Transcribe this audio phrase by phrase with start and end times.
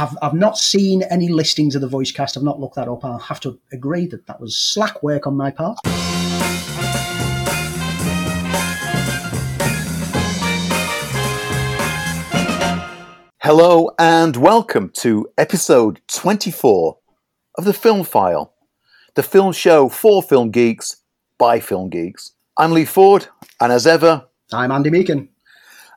[0.00, 2.34] I've, I've not seen any listings of the voice cast.
[2.34, 3.04] I've not looked that up.
[3.04, 5.76] I'll have to agree that that was slack work on my part.
[13.42, 16.96] Hello and welcome to episode 24
[17.58, 18.54] of the Film File,
[19.16, 20.96] the film show for film geeks
[21.36, 22.32] by film geeks.
[22.56, 23.28] I'm Lee Ford,
[23.60, 25.28] and as ever, I'm Andy Meakin.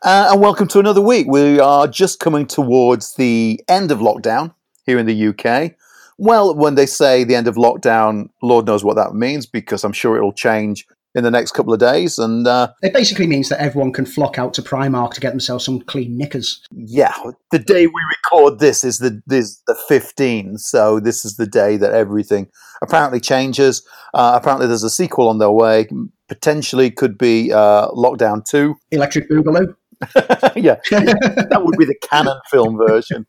[0.06, 1.28] Uh, and welcome to another week.
[1.30, 4.54] We are just coming towards the end of lockdown
[4.86, 5.76] here in the UK.
[6.18, 9.94] Well, when they say the end of lockdown, Lord knows what that means because I'm
[9.94, 12.20] sure it'll change in the next couple of days.
[12.20, 15.64] And uh, it basically means that everyone can flock out to Primark to get themselves
[15.64, 16.66] some clean knickers.
[16.72, 17.16] Yeah,
[17.52, 21.78] the day we record this is the is the 15th, so this is the day
[21.78, 22.50] that everything
[22.82, 23.88] apparently changes.
[24.14, 25.88] Uh, apparently, there's a sequel on their way.
[26.28, 29.76] Potentially, could be uh, Lockdown Two, Electric Boogaloo.
[30.56, 33.26] yeah, that would be the Cannon film version.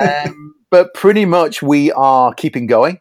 [0.00, 3.00] Um, but pretty much, we are keeping going.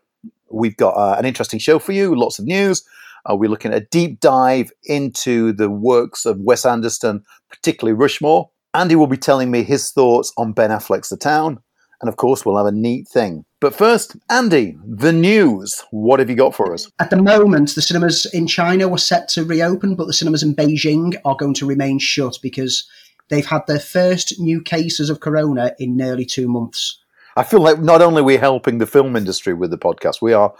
[0.50, 2.84] We've got uh, an interesting show for you, lots of news.
[3.30, 8.50] Uh, we're looking at a deep dive into the works of Wes Anderson, particularly Rushmore.
[8.74, 11.60] Andy will be telling me his thoughts on Ben Affleck's The Town.
[12.02, 13.46] And of course, we'll have a neat thing.
[13.62, 15.84] But first, Andy, the news.
[15.92, 16.92] What have you got for us?
[16.98, 20.56] At the moment, the cinemas in China were set to reopen, but the cinemas in
[20.56, 22.90] Beijing are going to remain shut because
[23.30, 26.98] they've had their first new cases of corona in nearly two months.
[27.38, 30.34] I feel like not only are we helping the film industry with the podcast, we
[30.34, 30.52] are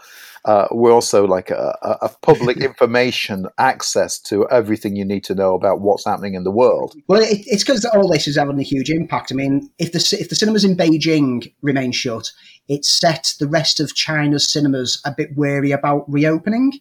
[0.44, 5.54] uh, we're also like a, a public information access to everything you need to know
[5.54, 6.94] about what's happening in the world.
[7.06, 9.30] Well, it, it's because all this is having a huge impact.
[9.30, 12.30] I mean, if the if the cinemas in Beijing remain shut,
[12.68, 16.72] it sets the rest of China's cinemas a bit wary about reopening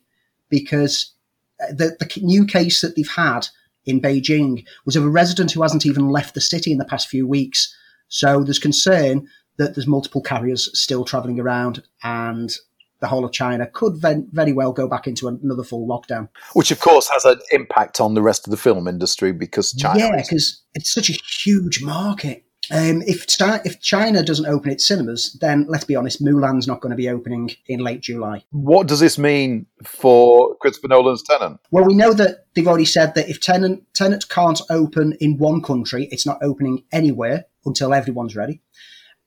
[0.50, 1.14] because
[1.62, 3.48] uh, the, the new case that they've had
[3.86, 7.08] in Beijing was of a resident who hasn't even left the city in the past
[7.08, 7.76] few weeks.
[8.08, 12.56] So there's concern that there's multiple carriers still travelling around and
[13.02, 16.30] the whole of China could very well go back into another full lockdown.
[16.54, 20.00] Which, of course, has an impact on the rest of the film industry because China.
[20.00, 22.46] Yeah, because it's such a huge market.
[22.70, 23.26] Um, if
[23.66, 27.10] if China doesn't open its cinemas, then let's be honest, Mulan's not going to be
[27.10, 28.44] opening in late July.
[28.52, 31.58] What does this mean for Christopher Nolan's Tenet?
[31.72, 35.62] Well, we know that they've already said that if Tenet, Tenet can't open in one
[35.62, 38.62] country, it's not opening anywhere until everyone's ready.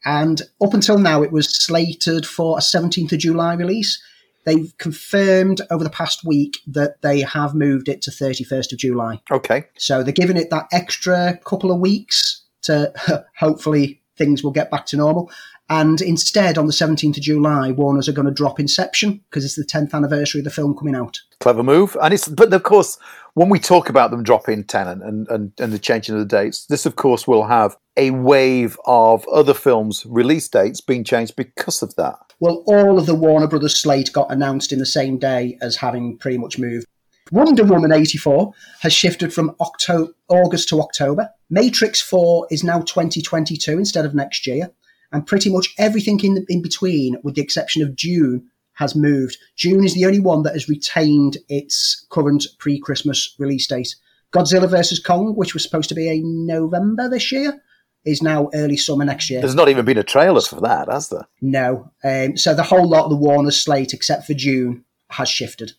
[0.04, 4.02] And up until now, it was slated for a 17th of July release.
[4.44, 9.20] They've confirmed over the past week that they have moved it to 31st of July.
[9.30, 9.64] Okay.
[9.78, 12.92] So they're giving it that extra couple of weeks to
[13.38, 15.30] hopefully things will get back to normal.
[15.70, 19.56] And instead, on the 17th of July, Warner's are going to drop Inception because it's
[19.56, 21.20] the 10th anniversary of the film coming out.
[21.40, 21.96] Clever move.
[22.02, 22.98] And it's, but of course,
[23.32, 26.66] when we talk about them dropping Tenet and, and, and the changing of the dates,
[26.66, 31.82] this, of course, will have a wave of other films' release dates being changed because
[31.82, 32.34] of that.
[32.40, 36.18] Well, all of the Warner Brothers slate got announced in the same day as having
[36.18, 36.86] pretty much moved.
[37.30, 41.30] Wonder Woman 84 has shifted from August to October.
[41.48, 44.70] Matrix 4 is now 2022 instead of next year
[45.12, 49.38] and pretty much everything in the, in between, with the exception of Dune, has moved.
[49.56, 53.94] Dune is the only one that has retained its current pre-Christmas release date.
[54.32, 57.62] Godzilla vs Kong, which was supposed to be a November this year,
[58.04, 59.40] is now early summer next year.
[59.40, 61.26] There's not even been a trailer for that, has there?
[61.40, 61.90] No.
[62.02, 65.72] Um, so the whole lot of the Warner slate, except for Dune, has shifted.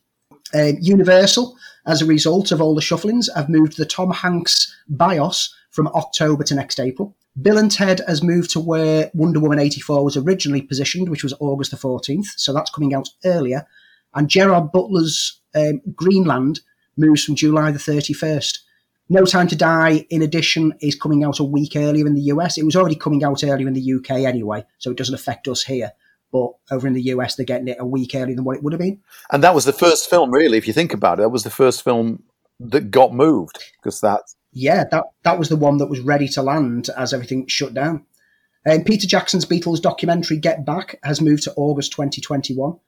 [0.53, 1.55] Um, Universal,
[1.85, 6.43] as a result of all the shufflings, have moved the Tom Hanks BIOS from October
[6.45, 7.15] to next April.
[7.41, 11.33] Bill and Ted has moved to where Wonder Woman 84 was originally positioned, which was
[11.39, 12.27] August the 14th.
[12.37, 13.67] So that's coming out earlier.
[14.13, 16.61] And Gerard Butler's um, Greenland
[16.95, 18.59] moves from July the 31st.
[19.07, 22.57] No Time to Die, in addition, is coming out a week earlier in the US.
[22.57, 25.63] It was already coming out earlier in the UK anyway, so it doesn't affect us
[25.63, 25.91] here.
[26.31, 28.73] But over in the US, they're getting it a week earlier than what it would
[28.73, 29.01] have been.
[29.31, 31.21] And that was the first film, really, if you think about it.
[31.21, 32.23] That was the first film
[32.59, 34.21] that got moved because that
[34.51, 38.05] yeah, that that was the one that was ready to land as everything shut down.
[38.65, 42.79] And um, Peter Jackson's Beatles documentary Get Back has moved to August 2021.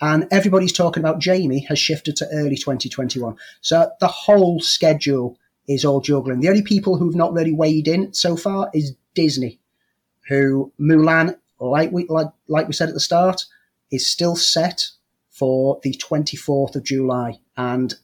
[0.00, 3.36] And everybody's talking about Jamie has shifted to early 2021.
[3.60, 5.38] So the whole schedule
[5.68, 6.40] is all juggling.
[6.40, 9.60] The only people who've not really weighed in so far is Disney,
[10.28, 13.44] who Mulan, like we like, like we said at the start,
[13.90, 14.88] is still set
[15.30, 17.38] for the 24th of July.
[17.56, 17.94] And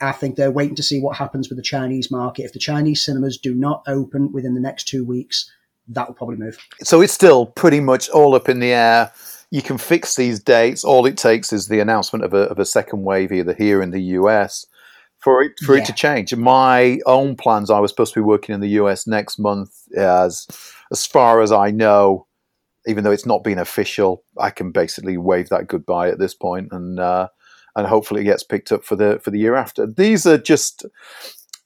[0.00, 2.44] I think they're waiting to see what happens with the Chinese market.
[2.44, 5.50] If the Chinese cinemas do not open within the next two weeks,
[5.88, 6.58] that will probably move.
[6.82, 9.12] So it's still pretty much all up in the air.
[9.50, 10.84] You can fix these dates.
[10.84, 13.90] All it takes is the announcement of a, of a second wave, either here in
[13.90, 14.66] the US,
[15.20, 15.82] for it for yeah.
[15.82, 16.34] it to change.
[16.34, 19.70] My own plans, I was supposed to be working in the US next month.
[19.96, 20.46] As
[20.90, 22.26] as far as I know,
[22.86, 26.68] even though it's not been official, I can basically wave that goodbye at this point,
[26.72, 27.28] and uh,
[27.76, 29.86] and hopefully it gets picked up for the for the year after.
[29.86, 30.84] These are just,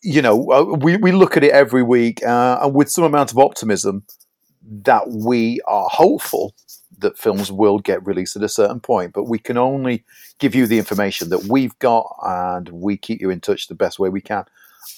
[0.02, 3.30] you know, uh, we we look at it every week, uh, and with some amount
[3.30, 4.04] of optimism
[4.66, 6.54] that we are hopeful
[7.04, 10.04] that films will get released at a certain point, but we can only
[10.38, 13.98] give you the information that we've got, and we keep you in touch the best
[13.98, 14.44] way we can.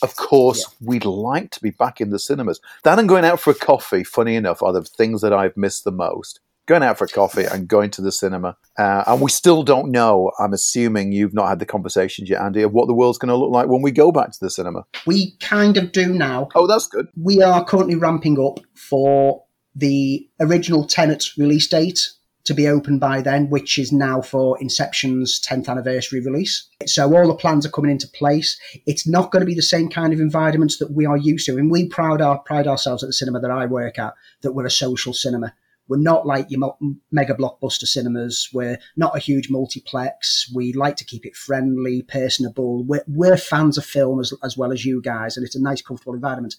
[0.02, 0.88] Of course, yeah.
[0.88, 2.60] we'd like to be back in the cinemas.
[2.82, 5.84] That and going out for a coffee, funny enough, are the things that I've missed
[5.84, 6.40] the most.
[6.66, 8.56] Going out for a coffee and going to the cinema.
[8.76, 12.62] Uh, and we still don't know, I'm assuming you've not had the conversations yet, Andy,
[12.62, 14.84] of what the world's going to look like when we go back to the cinema.
[15.06, 16.48] We kind of do now.
[16.56, 17.06] Oh, that's good.
[17.16, 19.44] We are currently ramping up for
[19.76, 22.00] the original Tenet release date
[22.44, 26.68] to be open by then, which is now for Inception's 10th anniversary release.
[26.86, 28.58] So all the plans are coming into place.
[28.86, 31.58] It's not going to be the same kind of environments that we are used to.
[31.58, 34.66] And we proud, our, pride ourselves at the cinema that I work at that we're
[34.66, 35.52] a social cinema.
[35.88, 36.76] We're not like your
[37.12, 38.48] mega blockbuster cinemas.
[38.52, 40.50] We're not a huge multiplex.
[40.54, 42.84] We like to keep it friendly, personable.
[42.84, 45.82] We're, we're fans of film as, as well as you guys, and it's a nice,
[45.82, 46.56] comfortable environment.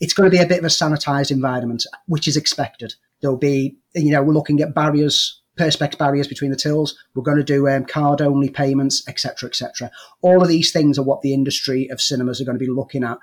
[0.00, 2.94] It's going to be a bit of a sanitized environment, which is expected.
[3.20, 6.98] There'll be, you know, we're looking at barriers, perspex barriers between the tills.
[7.14, 9.90] We're going to do um, card only payments, etc., etc.
[10.20, 13.04] All of these things are what the industry of cinemas are going to be looking
[13.04, 13.18] at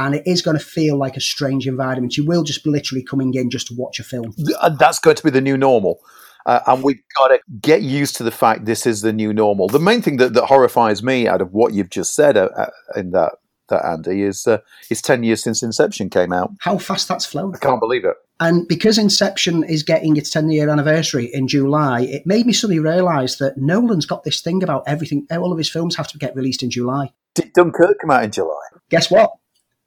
[0.00, 2.16] and it is going to feel like a strange environment.
[2.16, 4.34] You will just be literally coming in just to watch a film.
[4.60, 6.00] Uh, that's going to be the new normal.
[6.46, 9.68] Uh, and we've got to get used to the fact this is the new normal.
[9.68, 12.70] The main thing that, that horrifies me out of what you've just said uh, uh
[12.96, 13.32] in that,
[13.70, 14.58] that Andy is uh,
[14.90, 16.52] it's ten years since Inception came out.
[16.60, 17.54] How fast that's flown!
[17.54, 18.16] I can't believe it.
[18.38, 22.78] And because Inception is getting its ten year anniversary in July, it made me suddenly
[22.80, 25.26] realise that Nolan's got this thing about everything.
[25.30, 27.12] All of his films have to get released in July.
[27.34, 28.60] Did Dunkirk come out in July?
[28.90, 29.32] Guess what?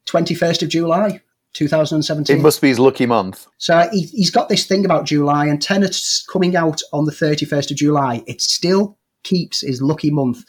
[0.08, 1.22] 21st of July.
[1.54, 2.36] 2017.
[2.36, 3.48] It must be his lucky month.
[3.58, 7.72] So he, has got this thing about July, and Tenet's coming out on the 31st
[7.72, 8.24] of July.
[8.26, 10.44] It still keeps his lucky month.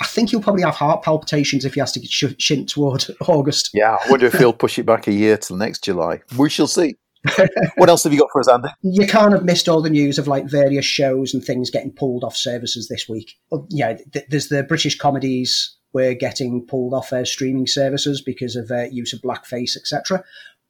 [0.00, 3.04] I think he'll probably have heart palpitations if he has to get sh- shint toward
[3.28, 3.70] August.
[3.74, 6.20] Yeah, I wonder if he'll push it back a year till next July.
[6.36, 6.96] We shall see.
[7.76, 8.68] what else have you got for us, Andy?
[8.82, 12.24] You can't have missed all the news of like various shows and things getting pulled
[12.24, 13.34] off services this week.
[13.68, 18.68] Yeah, th- there's the British comedies were getting pulled off their streaming services because of
[18.68, 20.24] their use of blackface, etc.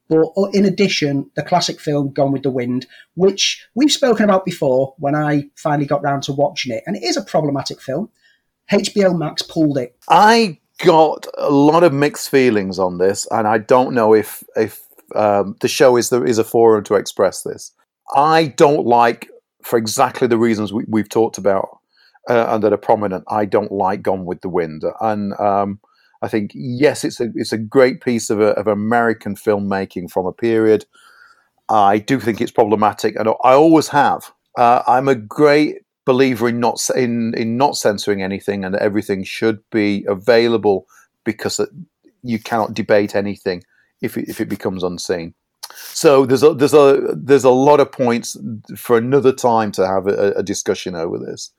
[0.08, 4.44] But uh, in addition, the classic film Gone with the Wind, which we've spoken about
[4.44, 8.10] before when I finally got round to watching it, and it is a problematic film.
[8.70, 9.96] HBO Max pulled it.
[10.08, 14.80] I got a lot of mixed feelings on this, and I don't know if if
[15.14, 17.72] um, the show is the, is a forum to express this.
[18.14, 19.28] I don't like,
[19.62, 21.80] for exactly the reasons we, we've talked about,
[22.28, 23.24] uh, and that are prominent.
[23.28, 25.80] I don't like Gone with the Wind, and um,
[26.22, 30.26] I think yes, it's a it's a great piece of, a, of American filmmaking from
[30.26, 30.86] a period.
[31.68, 34.32] I do think it's problematic, and I always have.
[34.58, 35.78] Uh, I'm a great
[36.12, 40.86] believer in not in in not censoring anything, and everything should be available
[41.24, 41.60] because
[42.22, 43.62] you cannot debate anything
[44.00, 45.34] if it, if it becomes unseen.
[45.72, 48.36] So there's a there's a there's a lot of points
[48.76, 51.52] for another time to have a, a discussion over this.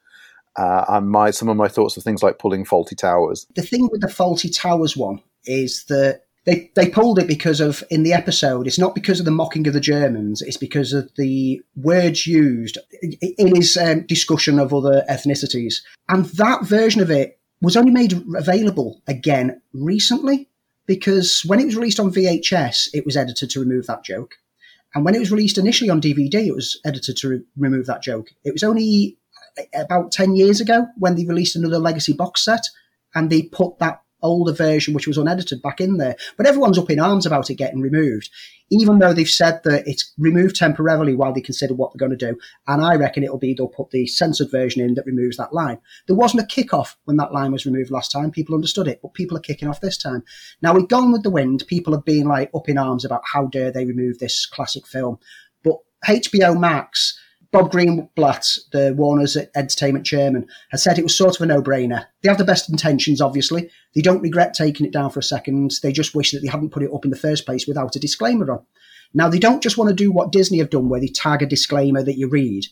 [0.57, 3.48] Uh, and my some of my thoughts are things like pulling Fawlty Towers.
[3.56, 7.84] The thing with the Fawlty Towers one is that they they pulled it because of
[7.90, 8.68] in the episode.
[8.68, 10.42] It's not because of the mocking of the Germans.
[10.42, 15.75] It's because of the words used in his um, discussion of other ethnicities,
[16.10, 20.50] and that version of it was only made available again recently
[20.88, 24.36] because when it was released on VHS, it was edited to remove that joke.
[24.94, 28.01] And when it was released initially on DVD, it was edited to re- remove that
[28.01, 28.30] joke.
[28.44, 29.18] It was only
[29.74, 32.63] about 10 years ago when they released another legacy box set
[33.15, 36.16] and they put that older version, which was unedited, back in there.
[36.38, 38.30] But everyone's up in arms about it getting removed,
[38.70, 42.32] even though they've said that it's removed temporarily while they consider what they're going to
[42.32, 42.38] do.
[42.68, 45.80] And I reckon it'll be they'll put the censored version in that removes that line.
[46.08, 48.32] There wasn't a kick-off when that line was removed last time.
[48.32, 50.24] People understood it, but people are kicking off this time.
[50.62, 51.63] Now, we've gone with the wind.
[51.68, 55.18] People have been like up in arms about how dare they remove this classic film.
[55.63, 57.18] But HBO Max
[57.51, 62.05] Bob Greenblatt, the Warner's entertainment chairman, has said it was sort of a no-brainer.
[62.22, 63.70] They have the best intentions, obviously.
[63.93, 65.74] They don't regret taking it down for a second.
[65.84, 68.00] They just wish that they hadn't put it up in the first place without a
[68.00, 68.65] disclaimer on.
[69.13, 71.46] Now, they don't just want to do what Disney have done, where they tag a
[71.46, 72.67] disclaimer that you read.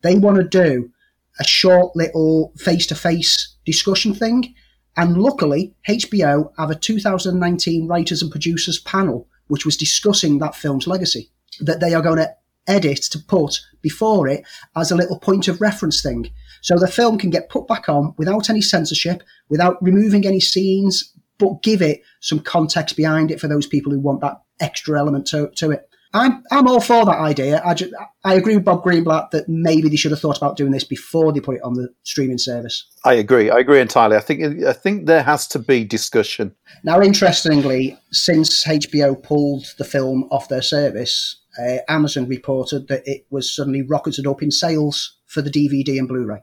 [0.00, 0.90] They want to do
[1.38, 4.54] a short little face-to-face discussion thing.
[4.96, 10.86] And luckily, HBO have a 2019 writers and producers panel, which was discussing that film's
[10.86, 12.34] legacy, that they are going to
[12.66, 14.44] edit to put before it
[14.76, 16.30] as a little point of reference thing.
[16.60, 21.12] So the film can get put back on without any censorship, without removing any scenes,
[21.38, 25.26] but give it some context behind it for those people who want that extra element
[25.28, 25.88] to, to it.
[26.14, 27.62] I'm I'm all for that idea.
[27.64, 27.92] I just,
[28.22, 31.32] I agree with Bob Greenblatt that maybe they should have thought about doing this before
[31.32, 32.84] they put it on the streaming service.
[33.04, 33.50] I agree.
[33.50, 34.16] I agree entirely.
[34.16, 36.54] I think I think there has to be discussion.
[36.84, 43.26] Now, interestingly, since HBO pulled the film off their service, uh, Amazon reported that it
[43.30, 46.42] was suddenly rocketed up in sales for the DVD and Blu-ray.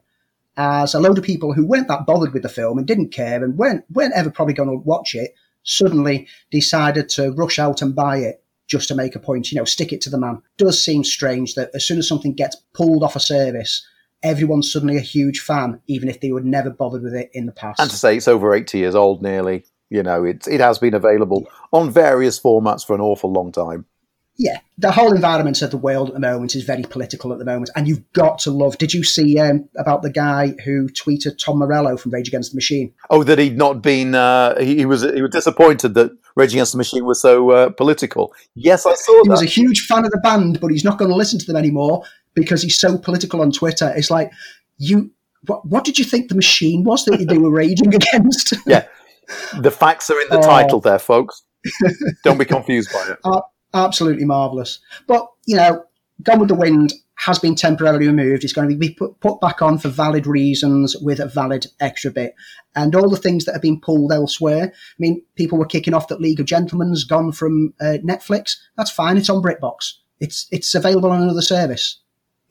[0.57, 3.43] As a load of people who weren't that bothered with the film and didn't care
[3.43, 7.95] and weren't weren't ever probably going to watch it suddenly decided to rush out and
[7.95, 10.41] buy it just to make a point, you know, stick it to the man.
[10.57, 13.85] Does seem strange that as soon as something gets pulled off a service,
[14.21, 17.51] everyone's suddenly a huge fan, even if they were never bothered with it in the
[17.51, 17.79] past.
[17.79, 20.93] And to say it's over 80 years old nearly, you know, it, it has been
[20.93, 23.85] available on various formats for an awful long time
[24.39, 27.45] yeah, the whole environment of the world at the moment is very political at the
[27.45, 28.77] moment, and you've got to love.
[28.77, 32.55] Did you see um, about the guy who tweeted Tom Morello from Rage Against the
[32.55, 32.93] Machine?
[33.09, 34.15] Oh, that he'd not been.
[34.15, 37.69] Uh, he, he, was he was disappointed that Rage Against the Machine was so uh,
[37.71, 38.33] political.
[38.55, 39.11] Yes, I saw.
[39.23, 39.31] He that.
[39.31, 41.57] was a huge fan of the band, but he's not going to listen to them
[41.57, 43.91] anymore because he's so political on Twitter.
[43.93, 44.31] It's like
[44.77, 45.11] you.
[45.47, 48.53] What, what did you think the machine was that they were raging against?
[48.65, 48.85] yeah,
[49.59, 50.43] the facts are in the oh.
[50.43, 51.43] title there, folks.
[52.23, 53.19] Don't be confused by it.
[53.73, 54.79] Absolutely marvellous.
[55.07, 55.85] But, you know,
[56.23, 58.43] Gone with the Wind has been temporarily removed.
[58.43, 62.11] It's going to be put, put back on for valid reasons with a valid extra
[62.11, 62.33] bit.
[62.75, 64.71] And all the things that have been pulled elsewhere.
[64.73, 68.57] I mean, people were kicking off that League of Gentlemen's gone from uh, Netflix.
[68.77, 69.17] That's fine.
[69.17, 69.93] It's on BritBox.
[70.19, 71.99] It's, it's available on another service.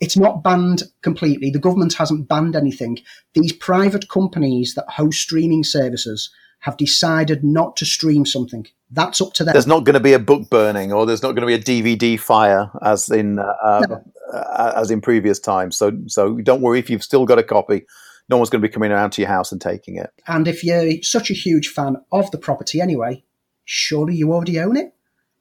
[0.00, 1.50] It's not banned completely.
[1.50, 2.98] The government hasn't banned anything.
[3.34, 8.66] These private companies that host streaming services have decided not to stream something.
[8.90, 9.52] That's up to them.
[9.52, 11.58] There's not going to be a book burning, or there's not going to be a
[11.58, 14.04] DVD fire, as in uh, um, no.
[14.32, 15.76] uh, as in previous times.
[15.76, 17.84] So, so don't worry if you've still got a copy.
[18.28, 20.10] No one's going to be coming around to your house and taking it.
[20.26, 23.22] And if you're such a huge fan of the property anyway,
[23.64, 24.94] surely you already own it.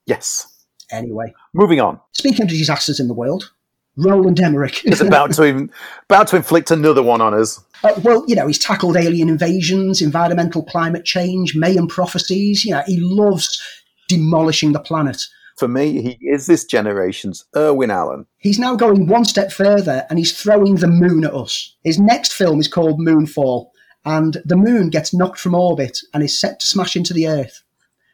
[0.05, 0.65] Yes.
[0.89, 1.99] Anyway, moving on.
[2.13, 3.51] Speaking of disasters in the world,
[3.97, 5.69] Roland Emmerich is about to
[6.09, 7.63] about to inflict another one on us.
[7.83, 12.63] Uh, well, you know, he's tackled alien invasions, environmental climate change, Mayan prophecies.
[12.63, 13.61] You know, he loves
[14.07, 15.23] demolishing the planet.
[15.57, 18.27] For me, he is this generation's Irwin Allen.
[18.37, 21.75] He's now going one step further and he's throwing the moon at us.
[21.83, 23.71] His next film is called Moonfall,
[24.05, 27.63] and the moon gets knocked from orbit and is set to smash into the Earth.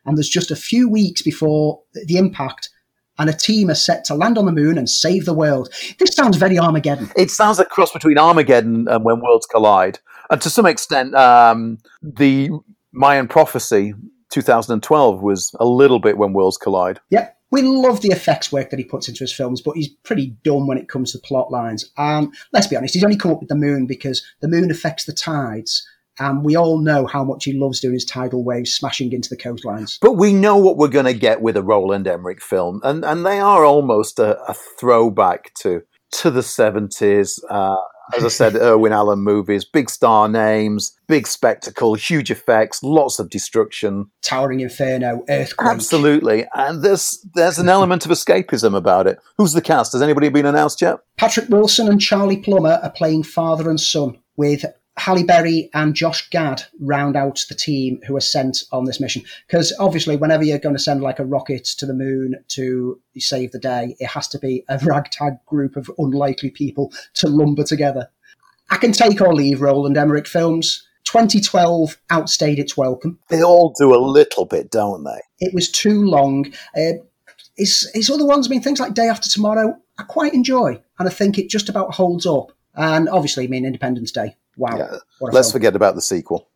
[0.06, 2.70] And there's just a few weeks before the impact
[3.20, 5.74] and a team are set to land on the moon and save the world.
[6.00, 7.12] This sounds very Armageddon.
[7.16, 10.00] It sounds a cross between Armageddon and When Worlds Collide.
[10.30, 12.50] And to some extent, um, the
[12.92, 13.94] Mayan prophecy
[14.30, 17.00] 2012 was a little bit When Worlds Collide.
[17.10, 17.30] Yeah.
[17.52, 20.66] We love the effects work that he puts into his films, but he's pretty dumb
[20.66, 21.92] when it comes to plot lines.
[21.98, 24.72] And um, let's be honest, he's only come up with the moon because the moon
[24.72, 25.88] affects the tides
[26.20, 29.38] and we all know how much he loves doing his tidal waves smashing into the
[29.38, 29.98] coastlines.
[30.02, 33.26] But we know what we're going to get with a Roland Emmerich film, and and
[33.26, 35.82] they are almost a, a throwback to
[36.20, 37.44] to the seventies.
[37.50, 37.76] Uh,
[38.16, 43.30] as I said, Irwin Allen movies, big star names, big spectacle, huge effects, lots of
[43.30, 45.68] destruction, towering inferno, earthquake.
[45.68, 49.20] Absolutely, and there's there's an element of escapism about it.
[49.38, 49.94] Who's the cast?
[49.94, 51.00] Has anybody been announced yet?
[51.18, 54.66] Patrick Wilson and Charlie Plummer are playing father and son, with
[54.98, 59.24] Halle Berry and Josh Gad round out the team who are sent on this mission.
[59.48, 63.52] Because obviously, whenever you're going to send like a rocket to the moon to save
[63.52, 68.10] the day, it has to be a ragtag group of unlikely people to lumber together.
[68.70, 70.88] I can take or leave Roland Emmerich films.
[71.06, 73.20] 2012 outstayed its welcome.
[73.28, 75.20] They all do a little bit, don't they?
[75.40, 76.52] It was too long.
[76.78, 76.94] Uh,
[77.58, 80.82] his, his other ones, I mean, things like Day After Tomorrow, I quite enjoy.
[80.98, 82.54] And I think it just about holds up.
[82.76, 84.78] And obviously, I mean, Independence Day wow.
[84.78, 84.98] Yeah.
[85.22, 85.60] Let's film.
[85.60, 86.50] forget about the sequel.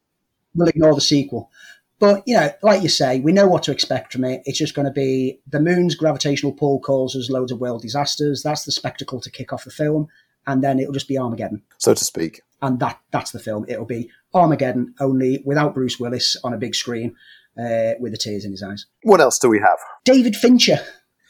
[0.55, 1.51] We'll ignore the sequel.
[1.99, 4.43] But, you know, like you say, we know what to expect from it.
[4.45, 8.43] It's just going to be the moon's gravitational pull causes loads of world disasters.
[8.43, 10.07] That's the spectacle to kick off the film.
[10.45, 11.63] And then it'll just be Armageddon.
[11.79, 12.41] So to speak.
[12.61, 13.65] And that that's the film.
[13.67, 17.15] It'll be Armageddon, only without Bruce Willis on a big screen
[17.59, 18.85] uh, with the tears in his eyes.
[19.03, 19.77] What else do we have?
[20.05, 20.79] David Fincher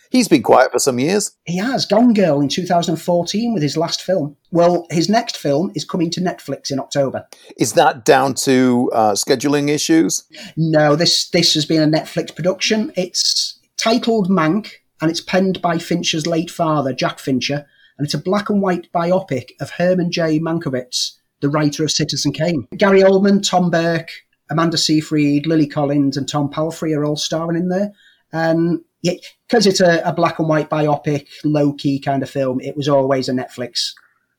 [0.10, 1.32] He's been quiet for some years.
[1.46, 1.86] He has.
[1.86, 4.38] Gone Girl in 2014 with his last film.
[4.52, 7.28] Well, his next film is coming to Netflix in October.
[7.58, 10.24] Is that down to uh, scheduling issues?
[10.56, 12.92] No, this this has been a Netflix production.
[12.96, 14.72] It's titled Mank,
[15.02, 17.66] and it's penned by Fincher's late father, Jack Fincher,
[17.98, 20.40] and it's a black and white biopic of Herman J.
[20.40, 22.68] Mankiewicz, the writer of Citizen Kane.
[22.78, 24.12] Gary Oldman, Tom Burke,
[24.50, 27.92] Amanda Seyfried, Lily Collins, and Tom Pelphrey are all starring in there.
[28.32, 32.76] And because it's a, a, black and white biopic, low key kind of film, it
[32.76, 33.94] was always a Netflix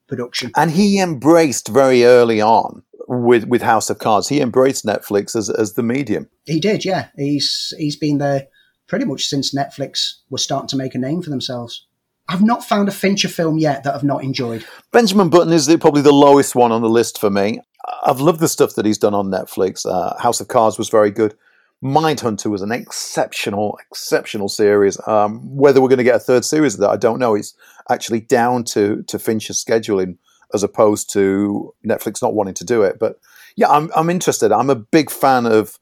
[0.09, 0.51] production.
[0.57, 4.29] And he embraced very early on with with House of Cards.
[4.29, 6.29] He embraced Netflix as as the medium.
[6.45, 7.09] He did, yeah.
[7.17, 8.49] He's he's been there
[8.87, 11.87] pretty much since Netflix was starting to make a name for themselves.
[12.31, 14.65] I've not found a Fincher film yet that I've not enjoyed.
[14.93, 17.61] Benjamin Button is the, probably the lowest one on the list for me.
[18.05, 19.87] I've loved the stuff that he's done on Netflix.
[19.87, 21.35] Uh, House of Cards was very good.
[21.83, 24.99] Mindhunter was an exceptional, exceptional series.
[25.07, 27.35] Um, whether we're going to get a third series of that, I don't know.
[27.35, 27.55] It's
[27.91, 30.17] actually down to to Fincher's scheduling
[30.55, 32.99] as opposed to Netflix not wanting to do it.
[32.99, 33.21] But
[33.57, 34.51] yeah, I'm I'm interested.
[34.53, 35.79] I'm a big fan of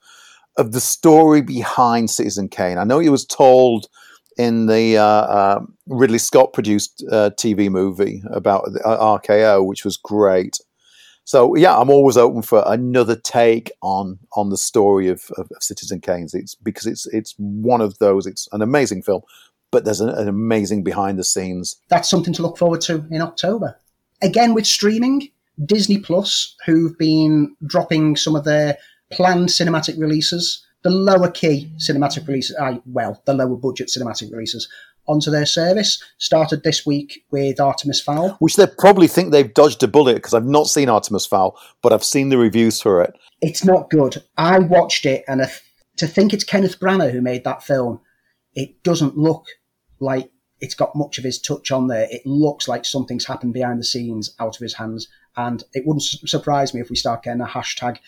[0.56, 2.78] of the story behind Citizen Kane.
[2.78, 3.88] I know he was told
[4.36, 9.96] in the uh, uh, Ridley Scott produced uh, TV movie about uh, RKO, which was
[9.96, 10.58] great.
[11.26, 15.62] So yeah, I'm always open for another take on on the story of, of, of
[15.62, 16.28] Citizen Kane.
[16.32, 18.26] It's because it's it's one of those.
[18.26, 19.22] It's an amazing film,
[19.72, 21.76] but there's an, an amazing behind the scenes.
[21.88, 23.76] That's something to look forward to in October.
[24.22, 25.28] Again with streaming,
[25.64, 28.78] Disney Plus, who've been dropping some of their
[29.10, 34.68] planned cinematic releases, the lower key cinematic releases, uh, well, the lower budget cinematic releases
[35.08, 36.02] onto their service.
[36.18, 38.36] Started this week with Artemis Fowl.
[38.38, 41.92] Which they probably think they've dodged a bullet because I've not seen Artemis Fowl, but
[41.92, 43.14] I've seen the reviews for it.
[43.40, 44.22] It's not good.
[44.36, 45.62] I watched it, and if,
[45.98, 48.00] to think it's Kenneth Branagh who made that film,
[48.54, 49.46] it doesn't look
[50.00, 52.06] like it's got much of his touch on there.
[52.10, 55.08] It looks like something's happened behind the scenes out of his hands.
[55.36, 57.98] And it wouldn't surprise me if we start getting a hashtag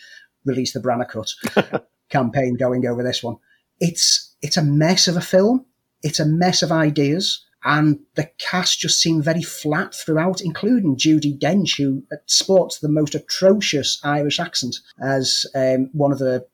[0.45, 3.37] release the Branagh cut campaign going over this one.
[3.79, 5.65] It's it's a mess of a film
[6.03, 11.37] it's a mess of ideas, and the cast just seemed very flat throughout, including Judi
[11.37, 16.45] Dench, who sports the most atrocious Irish accent as um, one of the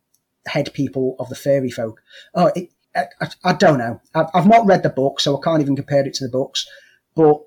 [0.47, 2.01] head people of the fairy folk.
[2.33, 4.01] Oh, it, I, I, don't know.
[4.13, 6.65] I've, I've not read the book, so I can't even compare it to the books.
[7.15, 7.41] But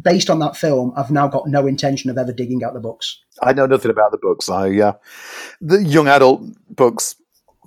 [0.00, 3.20] based on that film, I've now got no intention of ever digging out the books.
[3.42, 4.48] I know nothing about the books.
[4.48, 4.92] I uh,
[5.60, 7.16] the young adult books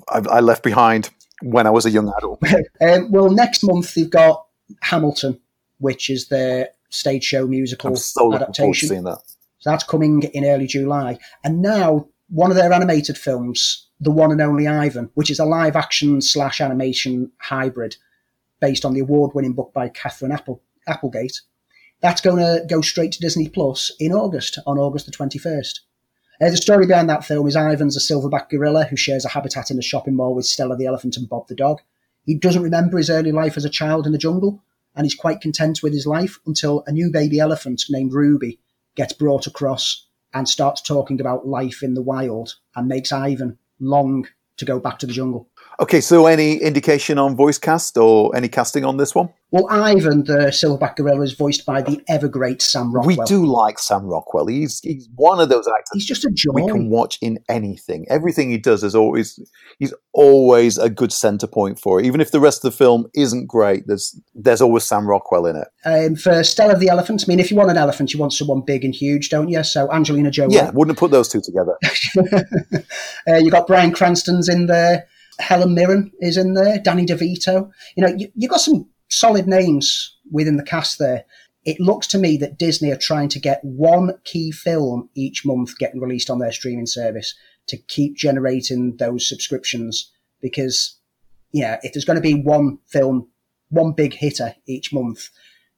[0.10, 1.10] I, I left behind
[1.42, 2.42] when I was a young adult.
[2.82, 4.46] um, well, next month they've got
[4.82, 5.40] Hamilton,
[5.80, 9.04] which is their stage show musical I'm so adaptation.
[9.04, 9.22] that.
[9.60, 11.18] So that's coming in early July.
[11.44, 15.46] And now one of their animated films, The One and Only Ivan, which is a
[15.46, 17.96] live action slash animation hybrid
[18.60, 21.42] based on the award winning book by Katherine Apple, Applegate.
[22.02, 25.80] That's going to go straight to Disney Plus in August, on August the 21st.
[26.40, 29.72] Uh, the story behind that film is Ivan's a silverback gorilla who shares a habitat
[29.72, 31.82] in a shopping mall with Stella the elephant and Bob the dog.
[32.26, 34.64] He doesn't remember his early life as a child in the jungle,
[34.96, 38.60] and he's quite content with his life until a new baby elephant named Ruby
[38.96, 44.28] gets brought across and starts talking about life in the wild and makes Ivan long
[44.58, 45.48] to go back to the jungle.
[45.80, 49.30] Okay, so any indication on voice cast or any casting on this one?
[49.52, 53.16] Well, Ivan, the silverback gorilla, is voiced by the ever great Sam Rockwell.
[53.16, 54.48] We do like Sam Rockwell.
[54.48, 55.90] He's he's one of those actors.
[55.94, 56.52] He's just a joy.
[56.54, 58.08] We can watch in anything.
[58.10, 59.40] Everything he does is always
[59.78, 62.08] he's always a good centre point for it.
[62.08, 65.58] Even if the rest of the film isn't great, there's there's always Sam Rockwell in
[65.58, 65.68] it.
[65.86, 68.64] Um, for Stella the elephant, I mean, if you want an elephant, you want someone
[68.66, 69.64] big and huge, don't you?
[69.64, 70.56] So Angelina Jolie.
[70.56, 71.78] Yeah, wouldn't have put those two together.
[73.30, 75.08] uh, you got Bryan Cranston's in there.
[75.40, 77.70] Helen Mirren is in there, Danny DeVito.
[77.96, 81.26] You know, you, you've got some solid names within the cast there.
[81.66, 85.78] It looks to me that Disney are trying to get one key film each month
[85.78, 87.36] getting released on their streaming service
[87.68, 90.98] to keep generating those subscriptions because,
[91.52, 93.28] yeah, if there's going to be one film,
[93.70, 95.30] one big hitter each month,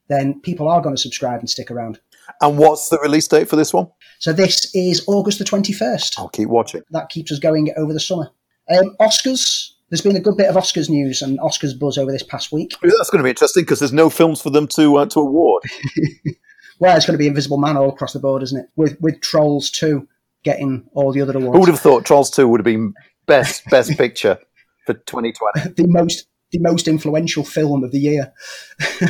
[0.10, 2.00] then people are going to subscribe and stick around.
[2.42, 3.90] And what's the release date for this one?
[4.20, 6.20] So this is August the 21st.
[6.20, 6.84] I'll keep watching.
[6.92, 8.30] That keeps us going over the summer.
[8.70, 9.72] Um, Oscars.
[9.90, 12.76] There's been a good bit of Oscars news and Oscars buzz over this past week.
[12.84, 15.64] That's going to be interesting because there's no films for them to uh, to award.
[16.80, 18.70] well, it's going to be Invisible Man all across the board, isn't it?
[18.76, 20.08] With with Trolls two
[20.44, 21.56] getting all the other awards.
[21.56, 22.94] Who would have thought Trolls two would have been
[23.26, 24.38] best best picture
[24.86, 25.74] for 2020?
[25.76, 28.34] the most the most influential film of the year.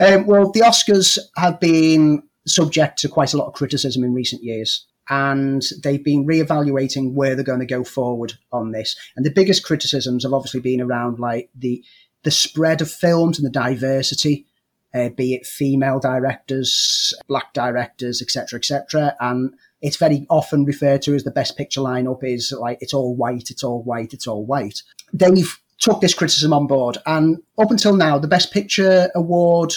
[0.00, 4.42] um, well, the Oscars have been subject to quite a lot of criticism in recent
[4.42, 8.96] years and they've been reevaluating where they're going to go forward on this.
[9.16, 11.84] And the biggest criticisms have obviously been around like the
[12.22, 14.46] the spread of films and the diversity,
[14.92, 19.16] uh, be it female directors, black directors, etc., etc.
[19.20, 23.14] And it's very often referred to as the best picture lineup is like it's all
[23.14, 24.82] white, it's all white, it's all white.
[25.12, 29.74] They've took this criticism on board, and up until now, the best picture award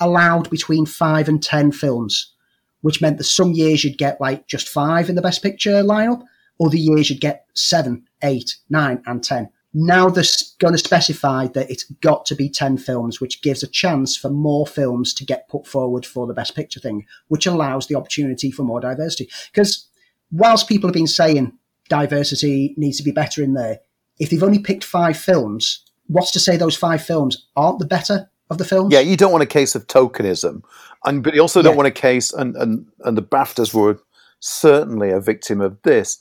[0.00, 2.32] allowed between five and ten films
[2.80, 6.22] which meant that some years you'd get like just five in the best picture lineup,
[6.60, 9.48] other years you'd get seven, eight, nine, and ten.
[9.74, 10.24] Now they're
[10.58, 14.30] going to specify that it's got to be 10 films, which gives a chance for
[14.30, 18.50] more films to get put forward for the best picture thing, which allows the opportunity
[18.50, 19.28] for more diversity.
[19.52, 19.86] Because
[20.32, 21.52] whilst people have been saying
[21.88, 23.80] diversity needs to be better in there,
[24.18, 28.30] if they've only picked five films, what's to say those five films aren't the better
[28.50, 28.92] of the films?
[28.92, 30.62] Yeah, you don't want a case of tokenism,
[31.04, 31.76] and but you also don't Yeah.
[31.76, 33.98] want a case, and and and the Baftas were
[34.40, 36.18] certainly a victim of this,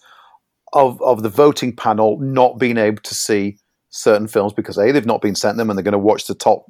[0.73, 3.57] of of the voting panel not being able to see
[3.89, 6.35] certain films because a they've not been sent them, and they're going to watch the
[6.35, 6.65] top,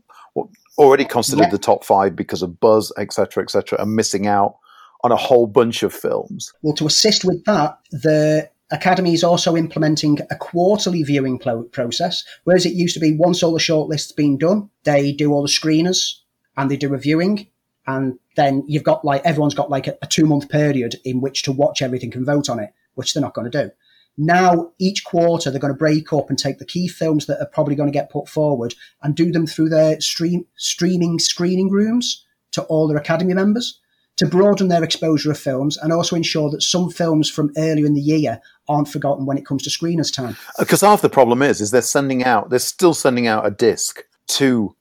[0.77, 1.49] already considered Yeah.
[1.49, 4.55] the top five because of buzz, etc., etc., and missing out
[5.03, 6.51] on a whole bunch of films.
[6.61, 11.39] Well, to assist with that, the Academy is also implementing a quarterly viewing
[11.71, 15.41] process, whereas it used to be once all the shortlist's been done, they do all
[15.41, 16.15] the screeners
[16.57, 17.47] and they do a viewing,
[17.85, 21.43] and then you've got like everyone's got like a, a two month period in which
[21.43, 23.71] to watch everything and vote on it, which they're not going to do.
[24.17, 27.45] Now, each quarter, they're going to break up and take the key films that are
[27.45, 32.25] probably going to get put forward and do them through their stream streaming screening rooms
[32.51, 33.79] to all their Academy members
[34.17, 37.93] to broaden their exposure of films and also ensure that some films from earlier in
[37.93, 40.35] the year aren't forgotten when it comes to screeners time.
[40.59, 44.03] Because half the problem is, is they're sending out, they're still sending out a disc
[44.27, 44.75] to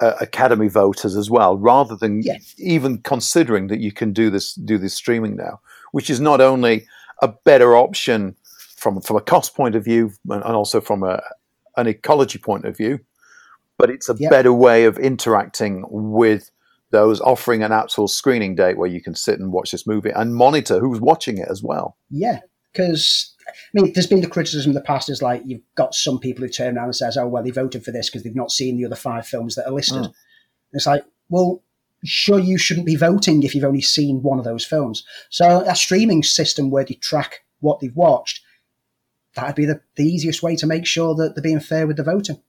[0.00, 2.38] uh, Academy voters as well, rather than Yeah.
[2.58, 6.86] even considering that you can do this, do this streaming now, which is not only
[7.20, 8.36] a better option
[8.76, 11.20] from from a cost point of view and also from a
[11.76, 13.00] an ecology point of view,
[13.78, 14.28] but it's a Yeah.
[14.30, 16.50] better way of interacting with
[16.90, 20.34] those, offering an actual screening date where you can sit and watch this movie and
[20.36, 21.96] monitor who's watching it as well.
[22.10, 22.40] Yeah,
[22.72, 26.18] because I mean, there's been the criticism in the past is like you've got some
[26.18, 28.50] people who turn around and says, "Oh, well, they voted for this because they've not
[28.50, 30.14] seen the other five films that are listed." Mm.
[30.72, 31.62] It's like, well,
[32.04, 35.04] sure, you shouldn't be voting if you've only seen one of those films.
[35.30, 38.40] So a streaming system where they track what they've watched,
[39.34, 42.02] that'd be the, the easiest way to make sure that they're being fair with the
[42.02, 42.42] voting.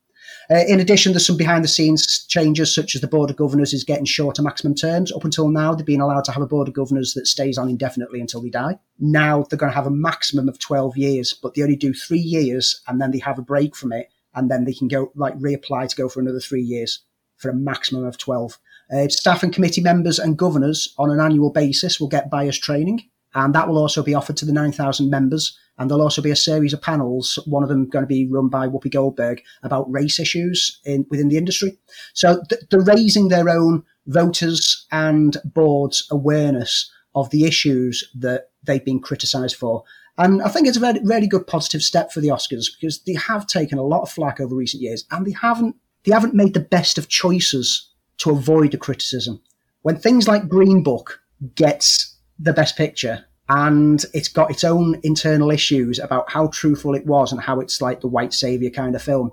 [0.51, 3.73] Uh, in addition, there's some behind the scenes changes, such as the Board of Governors
[3.73, 5.11] is getting shorter maximum terms.
[5.11, 7.69] Up until now, they've been allowed to have a Board of Governors that stays on
[7.69, 8.77] indefinitely until they die.
[8.99, 12.19] Now they're going to have a maximum of 12 years, but they only do three
[12.19, 15.37] years and then they have a break from it and then they can go, like,
[15.37, 17.03] reapply to go for another three years
[17.37, 18.57] for a maximum of 12.
[18.93, 23.01] Uh, staff and committee members and governors on an annual basis will get bias training,
[23.35, 25.57] and that will also be offered to the 9,000 members.
[25.77, 28.47] And there'll also be a series of panels, one of them going to be run
[28.47, 31.77] by Whoopi Goldberg, about race issues in, within the industry.
[32.13, 38.83] So th- they're raising their own voters and boards' awareness of the issues that they've
[38.83, 39.83] been criticised for.
[40.17, 43.13] And I think it's a very, really good positive step for the Oscars because they
[43.13, 46.53] have taken a lot of flack over recent years and they haven't they haven't made
[46.53, 49.41] the best of choices to avoid the criticism.
[49.83, 51.21] When things like Green Book
[51.55, 57.05] gets the best picture and it's got its own internal issues about how truthful it
[57.05, 59.31] was and how it's like the white savior kind of film,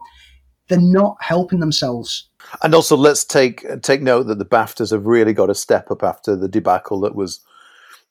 [0.68, 2.28] they're not helping themselves.
[2.62, 6.02] And also, let's take take note that the BAFTAs have really got to step up
[6.02, 7.40] after the debacle that was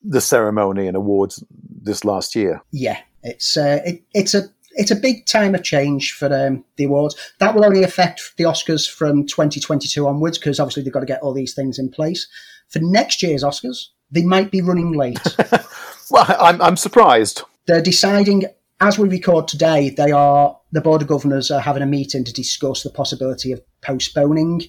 [0.03, 1.43] the ceremony and awards
[1.81, 2.61] this last year.
[2.71, 6.85] Yeah, it's uh, it, it's a it's a big time of change for um, the
[6.85, 7.15] awards.
[7.39, 11.21] That will only affect the Oscars from 2022 onwards because obviously they've got to get
[11.21, 12.27] all these things in place.
[12.69, 15.19] For next year's Oscars, they might be running late.
[16.09, 17.43] Well, I'm I'm surprised.
[17.67, 18.45] They're deciding
[18.79, 19.89] as we record today.
[19.89, 23.61] They are the board of governors are having a meeting to discuss the possibility of
[23.81, 24.63] postponing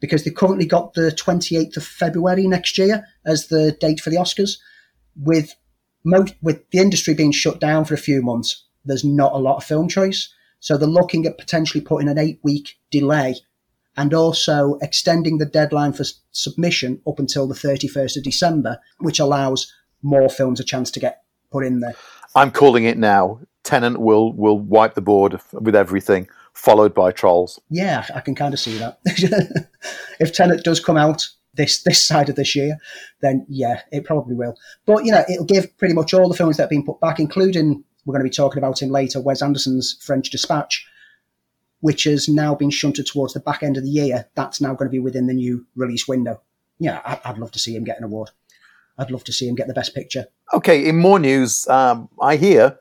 [0.00, 4.16] because they've currently got the 28th of February next year as the date for the
[4.16, 4.58] Oscars.
[5.16, 5.54] With
[6.04, 9.56] most, with the industry being shut down for a few months, there's not a lot
[9.56, 10.32] of film choice.
[10.60, 13.36] So they're looking at potentially putting an eight week delay
[13.96, 19.72] and also extending the deadline for submission up until the 31st of December, which allows
[20.02, 21.94] more films a chance to get put in there.
[22.34, 23.40] I'm calling it now.
[23.64, 27.60] Tenet will will wipe the board with everything, followed by Trolls.
[27.68, 28.98] Yeah, I can kind of see that.
[30.20, 32.78] if Tenet does come out this this side of this year,
[33.20, 34.56] then yeah, it probably will.
[34.86, 37.20] But you know, it'll give pretty much all the films that have been put back,
[37.20, 40.86] including we're going to be talking about him later, Wes Anderson's French Dispatch,
[41.80, 44.26] which has now been shunted towards the back end of the year.
[44.34, 46.40] That's now going to be within the new release window.
[46.78, 48.30] Yeah, I'd love to see him get an award.
[48.98, 50.26] I'd love to see him get the best picture.
[50.52, 52.78] Okay, in more news, um, I hear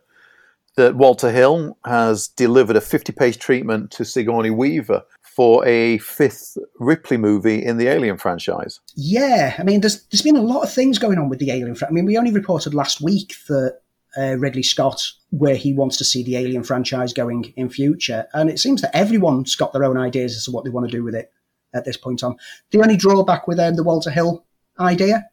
[0.76, 6.58] that Walter Hill has delivered a 50 page treatment to Sigourney Weaver for a fifth
[6.80, 8.80] Ripley movie in the Alien franchise.
[8.96, 11.76] Yeah, I mean, there's there's been a lot of things going on with the Alien.
[11.76, 13.82] Fra- I mean, we only reported last week that
[14.18, 18.50] uh, Ridley Scott, where he wants to see the Alien franchise going in future, and
[18.50, 21.04] it seems that everyone's got their own ideas as to what they want to do
[21.04, 21.32] with it
[21.74, 22.36] at this point on.
[22.72, 24.46] The only drawback with um, the Walter Hill
[24.80, 25.26] idea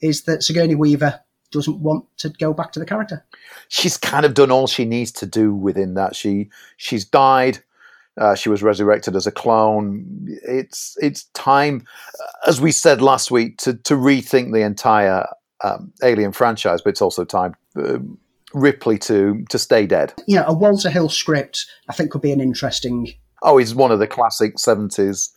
[0.00, 3.24] is that Sigourney Weaver doesn't want to go back to the character.
[3.68, 6.14] She's kind of done all she needs to do within that.
[6.14, 7.58] She she's died.
[8.20, 10.26] Uh, she was resurrected as a clone.
[10.46, 11.86] It's it's time,
[12.46, 15.26] as we said last week, to to rethink the entire
[15.64, 16.82] um, Alien franchise.
[16.82, 17.98] But it's also time uh,
[18.52, 20.12] Ripley to to stay dead.
[20.26, 23.98] Yeah, a Walter Hill script, I think, could be an interesting Oh, he's one of
[23.98, 25.30] the classic seventies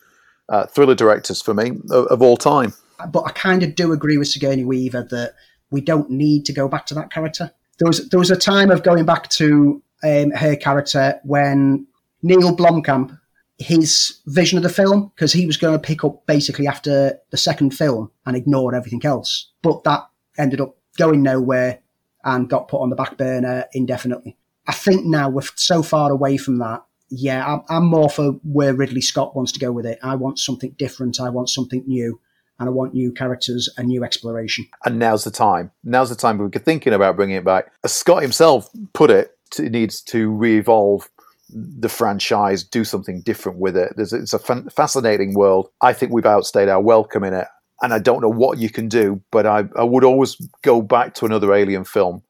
[0.49, 2.73] uh, thriller directors for me of, of all time.
[3.11, 5.33] But I kind of do agree with Sigourney Weaver that
[5.71, 7.51] we don't need to go back to that character.
[7.79, 11.87] There was there was a time of going back to um, her character when
[12.21, 13.17] Neil Blomkamp,
[13.57, 17.37] his vision of the film, because he was going to pick up basically after the
[17.37, 21.79] second film and ignore everything else, but that ended up going nowhere
[22.23, 24.37] and got put on the back burner indefinitely.
[24.67, 26.83] I think now we're so far away from that.
[27.09, 29.99] Yeah, I'm, I'm more for where Ridley Scott wants to go with it.
[30.01, 31.19] I want something different.
[31.19, 32.19] I want something new
[32.63, 34.65] and I want new characters and new exploration.
[34.85, 35.71] And now's the time.
[35.83, 37.73] Now's the time we're thinking about bringing it back.
[37.83, 41.09] As Scott himself put it, it needs to re-evolve
[41.49, 43.91] the franchise, do something different with it.
[43.97, 45.71] There's, it's a fascinating world.
[45.81, 47.47] I think we've outstayed our welcome in it.
[47.81, 51.15] And I don't know what you can do, but I, I would always go back
[51.15, 52.23] to another Alien film.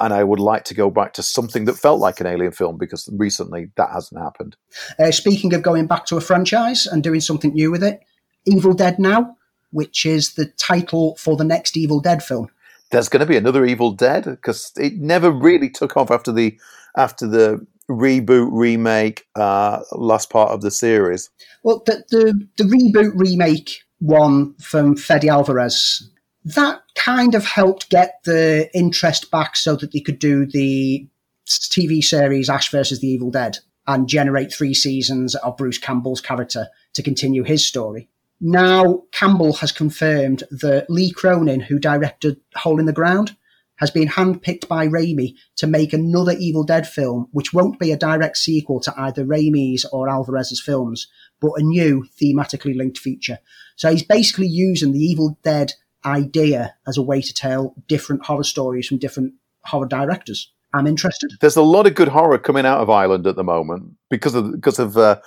[0.00, 2.76] And I would like to go back to something that felt like an Alien film
[2.76, 4.56] because recently that hasn't happened.
[4.98, 8.00] Uh, speaking of going back to a franchise and doing something new with it,
[8.46, 9.36] Evil Dead Now
[9.70, 12.48] which is the title for the next Evil Dead film.
[12.90, 16.58] There's going to be another Evil Dead because it never really took off after the
[16.96, 21.30] after the reboot remake uh, last part of the series.
[21.62, 26.08] Well, the, the the reboot remake one from Fede Alvarez
[26.44, 31.06] that kind of helped get the interest back so that they could do the
[31.46, 36.68] TV series Ash versus the Evil Dead and generate three seasons of Bruce Campbell's character
[36.94, 38.08] to continue his story.
[38.40, 43.36] Now, Campbell has confirmed that Lee Cronin, who directed Hole in the Ground,
[43.76, 47.96] has been handpicked by Raimi to make another Evil Dead film, which won't be a
[47.96, 51.06] direct sequel to either Raimi's or Alvarez's films,
[51.40, 53.38] but a new thematically linked feature.
[53.76, 55.72] So he's basically using the Evil Dead
[56.04, 60.52] idea as a way to tell different horror stories from different horror directors.
[60.72, 61.32] I'm interested.
[61.40, 64.52] There's a lot of good horror coming out of Ireland at the moment because of
[64.52, 65.20] because of uh,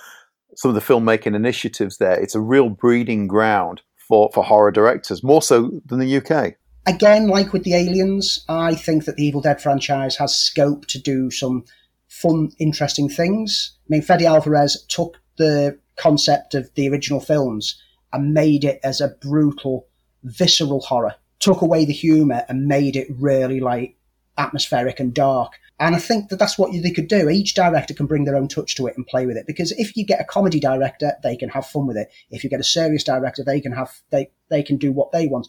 [0.56, 2.18] some of the filmmaking initiatives there.
[2.20, 6.54] It's a real breeding ground for, for horror directors, more so than the UK.
[6.86, 11.00] Again, like with the Aliens, I think that the Evil Dead franchise has scope to
[11.00, 11.64] do some
[12.08, 13.72] fun, interesting things.
[13.80, 17.80] I mean, Freddy Alvarez took the concept of the original films
[18.12, 19.86] and made it as a brutal,
[20.22, 23.96] visceral horror, took away the humour and made it really like
[24.38, 25.54] atmospheric and dark.
[25.80, 27.28] And I think that that's what they could do.
[27.28, 29.46] Each director can bring their own touch to it and play with it.
[29.46, 32.12] Because if you get a comedy director, they can have fun with it.
[32.30, 35.26] If you get a serious director, they can have they they can do what they
[35.26, 35.48] want.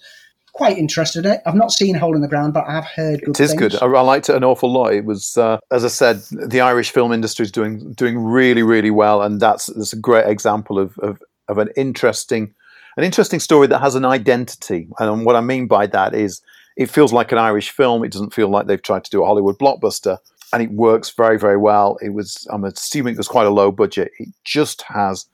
[0.54, 1.42] Quite interested in it.
[1.46, 3.36] I've not seen Hole in the Ground, but I've heard good.
[3.36, 3.60] It is things.
[3.60, 3.76] good.
[3.76, 4.94] I, I, liked it an awful lot.
[4.94, 8.92] It was, uh, as I said, the Irish film industry is doing doing really really
[8.92, 12.54] well, and that's that's a great example of, of of an interesting
[12.98, 14.88] an interesting story that has an identity.
[14.98, 16.42] And what I mean by that is
[16.76, 18.04] it feels like an Irish film.
[18.04, 20.18] It doesn't feel like they've tried to do a Hollywood blockbuster,
[20.54, 21.98] and it works very, very well.
[22.02, 24.12] It was, I'm assuming, it was quite a low budget.
[24.20, 25.26] It just has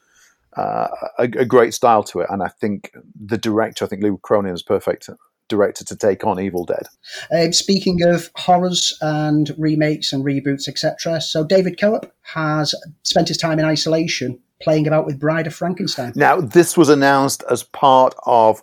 [0.58, 4.12] uh, a, a, great style to it, and I think the director, I think Lee
[4.21, 5.10] Cronin, is perfect
[5.47, 6.88] director to take on Evil Dead.
[7.32, 12.73] Uh, speaking of horrors and remakes and reboots, etc., so David Koepp has
[13.04, 16.13] spent his time in isolation playing about with Bride of Frankenstein.
[16.15, 18.62] Now, this was announced as part of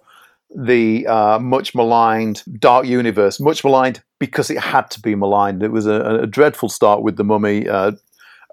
[0.54, 5.62] the uh, much maligned Dark Universe, much maligned because it had to be maligned.
[5.62, 7.92] It was a, a dreadful start with the Mummy, uh,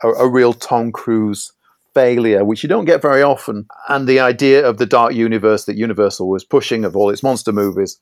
[0.03, 1.51] a, a, real Tom Cruise
[1.93, 3.65] failure, which you don't get very often.
[3.88, 7.51] And the idea of the Dark Universe that Universal was pushing of all its monster
[7.51, 7.99] movies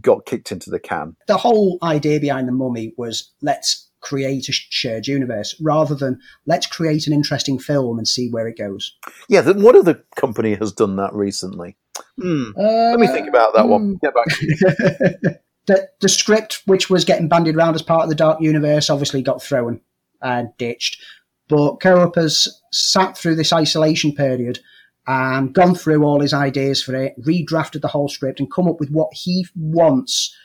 [0.00, 1.16] got kicked into the can.
[1.28, 6.66] The whole idea behind the Mummy was let's create a shared universe rather than let's
[6.66, 8.96] create an interesting film and see where it goes.
[9.28, 11.76] Yeah, what other company has done that recently?
[12.20, 12.50] Hmm.
[12.56, 13.82] Uh, Let me think about that one.
[13.82, 13.94] Hmm.
[14.02, 14.26] Get back.
[15.66, 19.22] the, the script, which was getting bandied around as part of the Dark Universe, obviously
[19.22, 19.80] got thrown
[20.22, 21.00] and ditched.
[21.48, 24.58] But Koepp has sat through this isolation period
[25.06, 28.78] and gone through all his ideas for it, redrafted the whole script, and come up
[28.78, 30.36] with what he wants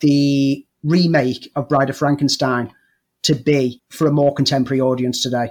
[0.00, 2.72] the remake of Bride of Frankenstein
[3.22, 5.50] to be for a more contemporary audience today.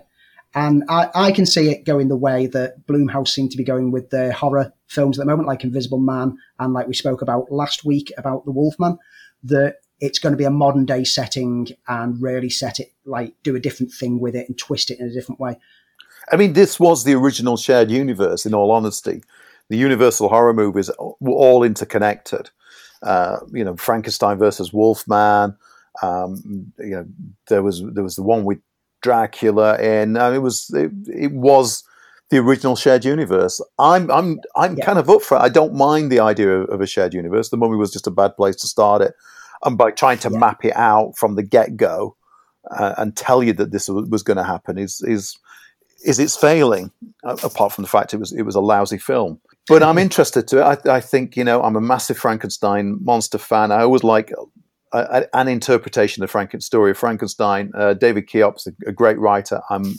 [0.54, 3.92] And I, I can see it going the way that Blumhouse seem to be going
[3.92, 7.52] with their horror films at the moment, like Invisible Man, and like we spoke about
[7.52, 8.98] last week about The Wolfman,
[9.44, 13.56] that it's going to be a modern day setting and really set it like do
[13.56, 15.58] a different thing with it and twist it in a different way.
[16.32, 18.46] I mean, this was the original shared universe.
[18.46, 19.24] In all honesty,
[19.70, 22.50] the Universal horror movies were all interconnected.
[23.02, 25.56] Uh, you know, Frankenstein versus Wolfman.
[26.02, 27.06] Um, you know,
[27.48, 28.60] there was there was the one with
[29.02, 30.18] Dracula in.
[30.18, 31.84] and it was it, it, was
[32.32, 33.62] the original shared universe.
[33.78, 34.86] I'm I'm I'm yeah.
[34.86, 35.42] kind of up for it.
[35.42, 37.50] I don't mind the idea of, a shared universe.
[37.50, 39.14] The Mummy was just a bad place to start it,
[39.64, 40.40] and by trying to yeah.
[40.40, 42.16] map it out from the get go
[42.72, 45.38] uh, and tell you that this was, was going to happen is is
[46.06, 46.92] is its failing,
[47.24, 49.40] apart from the fact it was it was a lousy film.
[49.68, 50.80] But I'm interested to it.
[50.86, 53.74] I, I think you know I'm a massive Frankenstein monster fan.
[53.74, 54.32] I always like
[54.94, 57.72] an interpretation of the Franken story of Frankenstein.
[57.76, 59.62] Uh, David Koepp's a, a great writer.
[59.70, 59.96] I'm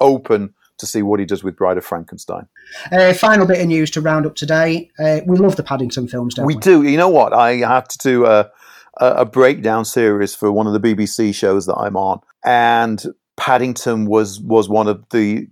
[0.00, 2.48] open to see what he does with Bride of Frankenstein.
[2.90, 4.90] Uh, final bit of news to round up today.
[4.98, 6.56] Uh, we love the Paddington films, don't we?
[6.56, 6.82] We do.
[6.82, 7.32] You know what?
[7.32, 8.50] I had to do a,
[8.98, 13.00] a breakdown series for one of the BBC shows that I'm on, and
[13.36, 15.46] Paddington was was one of the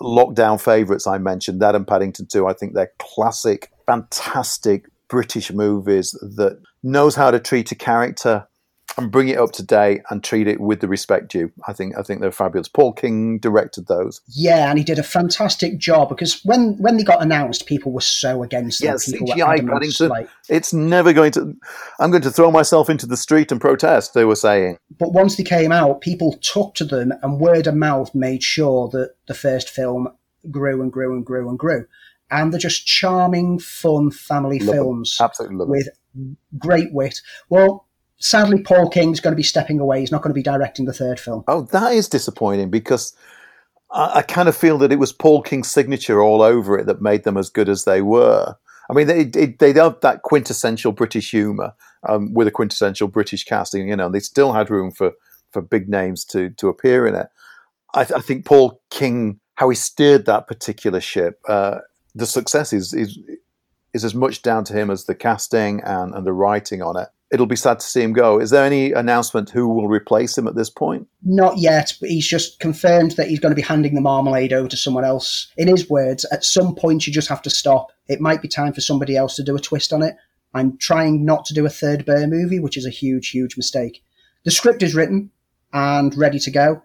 [0.00, 1.60] lockdown favourites I mentioned.
[1.60, 2.46] That and Paddington 2.
[2.46, 8.46] I think they're classic, fantastic British movies that knows how to treat a character
[8.96, 11.52] and bring it up to date and treat it with the respect due.
[11.66, 12.68] I think I think they're fabulous.
[12.68, 14.20] Paul King directed those.
[14.28, 18.00] Yeah, and he did a fantastic job because when when they got announced, people were
[18.00, 18.92] so against them.
[18.92, 20.08] Yes, people CGI Paddington.
[20.08, 21.56] Like, it's never going to.
[21.98, 24.14] I'm going to throw myself into the street and protest.
[24.14, 24.78] They were saying.
[24.98, 28.88] But once they came out, people took to them, and word of mouth made sure
[28.88, 30.08] that the first film
[30.50, 31.86] grew and grew and grew and grew.
[32.32, 35.16] And they're just charming, fun family love films.
[35.20, 35.88] Absolutely, with
[36.58, 37.20] great wit.
[37.48, 37.86] Well,
[38.20, 40.00] sadly, Paul King's going to be stepping away.
[40.00, 41.42] He's not going to be directing the third film.
[41.48, 43.14] Oh, that is disappointing because
[43.90, 47.02] I, I, kind of feel that it was Paul King's signature all over it that
[47.02, 48.54] made them as good as they were.
[48.88, 51.74] I mean, they they, have that quintessential British humour
[52.08, 53.88] um, with a quintessential British casting.
[53.88, 55.12] You know, and they still had room for
[55.52, 57.28] for big names to to appear in it.
[57.94, 61.78] I, I think Paul King, how he steered that particular ship, uh,
[62.14, 63.16] the success is, is
[63.94, 67.08] is as much down to him as the casting and, and the writing on it
[67.30, 68.40] it'll be sad to see him go.
[68.40, 71.06] Is there any announcement who will replace him at this point?
[71.22, 74.68] Not yet, but he's just confirmed that he's going to be handing the marmalade over
[74.68, 75.50] to someone else.
[75.56, 77.92] In his words, at some point you just have to stop.
[78.08, 80.16] It might be time for somebody else to do a twist on it.
[80.52, 84.02] I'm trying not to do a third Bear movie, which is a huge, huge mistake.
[84.44, 85.30] The script is written
[85.72, 86.82] and ready to go,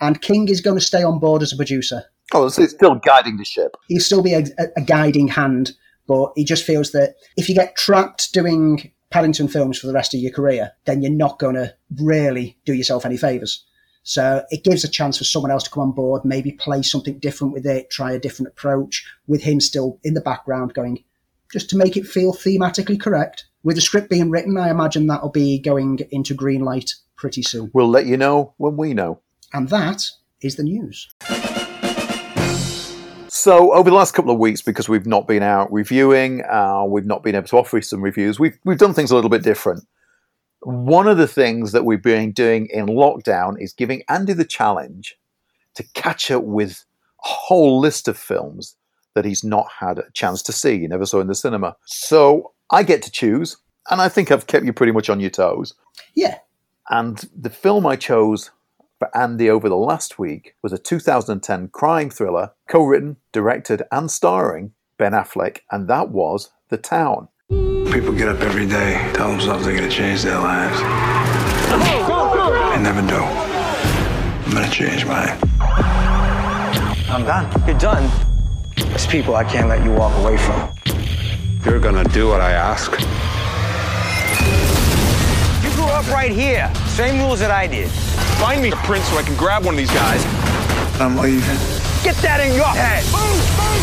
[0.00, 2.04] and King is going to stay on board as a producer.
[2.32, 3.74] Oh, so he's still guiding the ship.
[3.88, 4.44] He'll still be a,
[4.76, 5.72] a guiding hand,
[6.06, 10.14] but he just feels that if you get trapped doing Paddington films for the rest
[10.14, 13.64] of your career, then you're not going to really do yourself any favours.
[14.02, 17.18] So it gives a chance for someone else to come on board, maybe play something
[17.18, 21.04] different with it, try a different approach, with him still in the background going,
[21.52, 23.46] just to make it feel thematically correct.
[23.62, 27.70] With the script being written, I imagine that'll be going into green light pretty soon.
[27.74, 29.20] We'll let you know when we know.
[29.52, 30.04] And that
[30.40, 31.08] is the news.
[33.48, 37.06] So over the last couple of weeks, because we've not been out reviewing, uh, we've
[37.06, 38.38] not been able to offer you some reviews.
[38.38, 39.84] We've we've done things a little bit different.
[40.60, 45.16] One of the things that we've been doing in lockdown is giving Andy the challenge
[45.76, 46.84] to catch up with
[47.24, 48.76] a whole list of films
[49.14, 51.74] that he's not had a chance to see, he never saw in the cinema.
[51.86, 53.56] So I get to choose,
[53.90, 55.72] and I think I've kept you pretty much on your toes.
[56.14, 56.36] Yeah.
[56.90, 58.50] And the film I chose
[58.98, 64.10] for Andy over the last week was a 2010 crime thriller co written, directed, and
[64.10, 67.28] starring Ben Affleck, and that was The Town.
[67.48, 70.78] People get up every day, tell themselves they're going to change their lives.
[72.74, 73.16] They never do.
[73.16, 75.38] I'm going to change mine.
[77.08, 77.50] I'm done.
[77.66, 78.10] You're done.
[78.76, 80.74] There's people I can't let you walk away from.
[81.64, 82.90] You're going to do what I ask.
[85.62, 86.72] You grew up right here.
[86.88, 87.90] Same rules that I did.
[88.38, 90.24] Find me a print so I can grab one of these guys.
[91.00, 91.56] I'm leaving.
[92.04, 93.02] Get that in your head.
[93.10, 93.78] Boom, boom.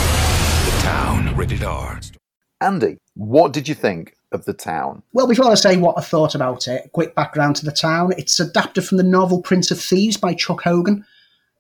[0.66, 2.00] The town, rated R.
[2.62, 5.04] Andy, what did you think of The Town?
[5.12, 8.14] Well, before I say what I thought about it, quick background to The Town.
[8.18, 11.06] It's adapted from the novel Prince of Thieves by Chuck Hogan,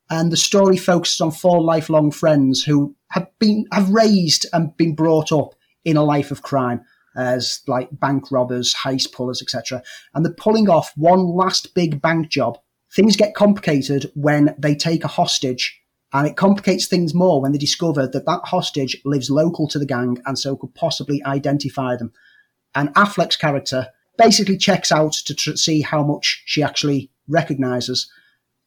[0.10, 4.96] and the story focuses on four lifelong friends who have been have raised and been
[4.96, 5.54] brought up
[5.84, 6.82] in a life of crime
[7.18, 9.84] as like bank robbers, heist pullers, etc.
[10.14, 12.58] And they're pulling off one last big bank job
[12.96, 15.82] things get complicated when they take a hostage
[16.14, 19.86] and it complicates things more when they discover that that hostage lives local to the
[19.86, 22.14] gang and so could possibly identify them.
[22.74, 28.10] And Affleck's character basically checks out to tr- see how much she actually recognizes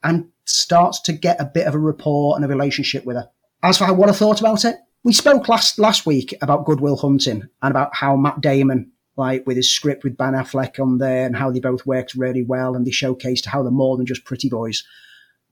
[0.05, 3.31] and starts to get a bit of a rapport and a relationship with her.
[3.62, 6.97] As for what I thought about it, we spoke last last week about Good Will
[6.97, 11.27] Hunting and about how Matt Damon like with his script with Ben Affleck on there
[11.27, 14.25] and how they both worked really well and they showcased how they're more than just
[14.25, 14.85] pretty boys.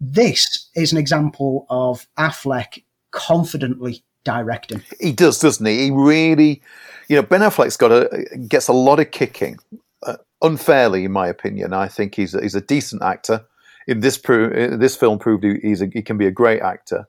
[0.01, 4.83] This is an example of Affleck confidently directing.
[5.01, 5.85] He does, doesn't he?
[5.85, 6.63] He really,
[7.09, 9.59] you know, Ben Affleck's got a gets a lot of kicking,
[10.03, 11.73] uh, unfairly, in my opinion.
[11.73, 13.45] I think he's a, he's a decent actor.
[13.87, 17.09] In this pro- this film proved he, he's a, he can be a great actor.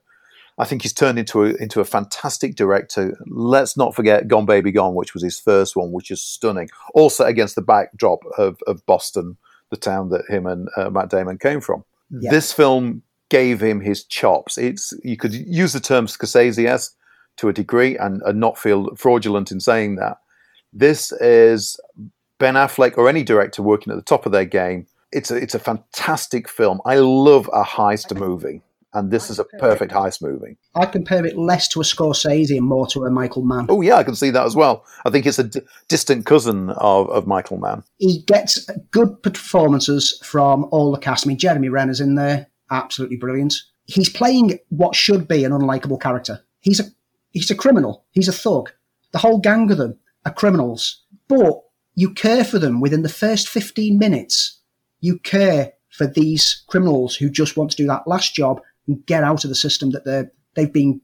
[0.58, 3.16] I think he's turned into a into a fantastic director.
[3.26, 6.68] Let's not forget Gone Baby Gone, which was his first one, which is stunning.
[6.94, 9.36] Also against the backdrop of, of Boston,
[9.70, 11.84] the town that him and uh, Matt Damon came from.
[12.10, 12.30] Yeah.
[12.30, 14.58] This film gave him his chops.
[14.58, 16.90] It's you could use the term Scorsese
[17.36, 20.18] to a degree and, and not feel fraudulent in saying that.
[20.72, 21.80] This is
[22.38, 24.86] Ben Affleck or any director working at the top of their game.
[25.12, 26.80] It's a, it's a fantastic film.
[26.84, 28.60] I love a heist movie,
[28.94, 30.56] and this is a perfect heist movie.
[30.74, 33.66] I compare it less to a Scorsese and more to a Michael Mann.
[33.68, 34.84] Oh yeah, I can see that as well.
[35.04, 37.84] I think it's a d- distant cousin of, of Michael Mann.
[37.98, 41.26] He gets good performances from all the cast.
[41.26, 43.54] I mean, Jeremy Renner's in there, absolutely brilliant.
[43.84, 46.40] He's playing what should be an unlikable character.
[46.60, 46.84] He's a
[47.32, 48.04] he's a criminal.
[48.12, 48.70] He's a thug.
[49.12, 51.62] The whole gang of them are criminals, but
[51.94, 54.60] you care for them within the first 15 minutes.
[55.00, 59.22] You care for these criminals who just want to do that last job and get
[59.22, 61.00] out of the system that they're, they've been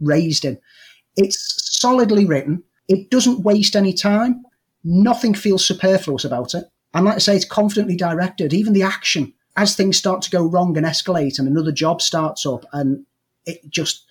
[0.00, 0.58] raised in.
[1.16, 2.62] It's solidly written.
[2.88, 4.42] It doesn't waste any time.
[4.82, 6.64] Nothing feels superfluous about it.
[6.94, 8.52] And like I say, it's confidently directed.
[8.52, 12.46] Even the action, as things start to go wrong and escalate and another job starts
[12.46, 13.04] up and
[13.46, 14.04] it just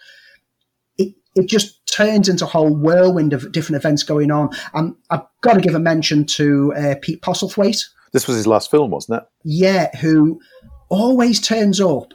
[0.98, 4.50] it it just turns into a whole whirlwind of different events going on.
[4.74, 7.84] And I've got to give a mention to uh, Pete Postlethwaite.
[8.12, 9.30] This was his last film, wasn't it?
[9.44, 10.42] Yeah, who
[10.90, 12.14] always turns up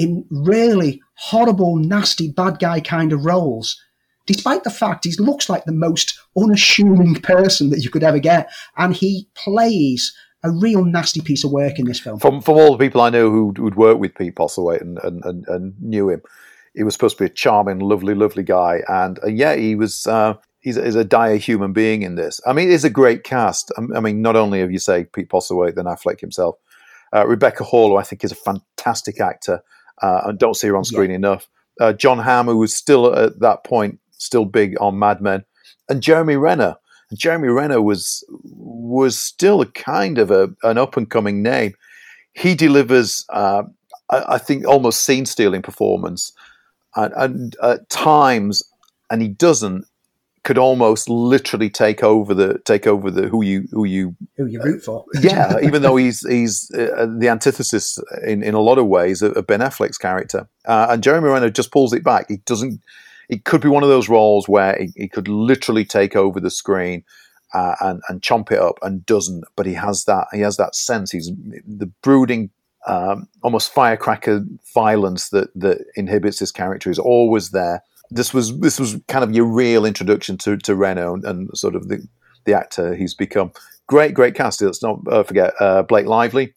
[0.00, 3.78] in really horrible, nasty, bad guy kind of roles,
[4.24, 8.50] despite the fact he looks like the most unassuming person that you could ever get.
[8.78, 12.18] And he plays a real nasty piece of work in this film.
[12.18, 15.22] From from all the people I know who would work with Pete Postlethwaite and, and,
[15.22, 16.22] and, and knew him,
[16.74, 20.06] he was supposed to be a charming, lovely, lovely guy, and uh, yeah, he was.
[20.06, 22.40] Uh, he's, he's, a dire human being in this.
[22.46, 23.70] I mean, it's a great cast.
[23.94, 26.56] I mean, not only have you say Pete Postlethwaite, then Affleck himself,
[27.14, 29.62] uh, Rebecca Hall, who I think is a fantastic actor,
[30.02, 31.16] uh, and don't see her on screen yeah.
[31.16, 31.48] enough.
[31.80, 35.44] Uh, Jon Hamm, who was still at that point still big on Mad Men,
[35.88, 36.76] and Jeremy Renner.
[37.10, 41.74] And Jeremy Renner was was still a kind of a, an up and coming name.
[42.34, 43.64] He delivers, uh,
[44.10, 46.32] I, I think, almost scene stealing performance
[46.94, 48.62] and, and at times,
[49.10, 49.84] and he doesn't,
[50.42, 54.62] could almost literally take over the take over the who you who you who you
[54.62, 55.04] root for.
[55.20, 59.46] yeah, even though he's he's uh, the antithesis in, in a lot of ways of,
[59.46, 62.26] Ben Affleck's character, uh, and Jeremy Renner just pulls it back.
[62.28, 62.80] He doesn't.
[63.28, 66.50] It could be one of those roles where he, he could literally take over the
[66.50, 67.04] screen.
[67.52, 70.72] Uh, and and chomp it up and doesn't, but he has that he has that
[70.76, 71.10] sense.
[71.10, 71.32] He's
[71.66, 72.50] the brooding
[72.86, 77.82] um, almost firecracker violence that that inhibits his character is always there.
[78.10, 81.74] This was this was kind of your real introduction to to Renner and, and sort
[81.74, 82.06] of the
[82.44, 83.52] the actor he's become.
[83.86, 84.62] Great, great cast.
[84.62, 86.54] Let's not uh, forget uh, Blake Lively,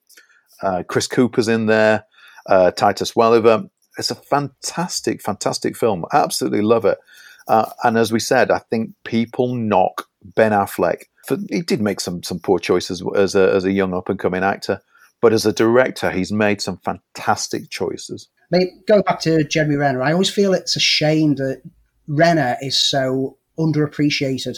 [0.61, 2.05] uh, Chris Cooper's in there,
[2.47, 3.65] uh, Titus Welliver.
[3.97, 6.05] It's a fantastic, fantastic film.
[6.13, 6.97] Absolutely love it.
[7.47, 11.03] Uh, and as we said, I think people knock Ben Affleck.
[11.27, 14.19] For, he did make some some poor choices as a as a young up and
[14.19, 14.81] coming actor
[15.23, 18.27] but as a director, he's made some fantastic choices.
[18.87, 20.01] Go back to Jeremy Renner.
[20.01, 21.61] I always feel it's a shame that
[22.07, 24.57] Renner is so underappreciated.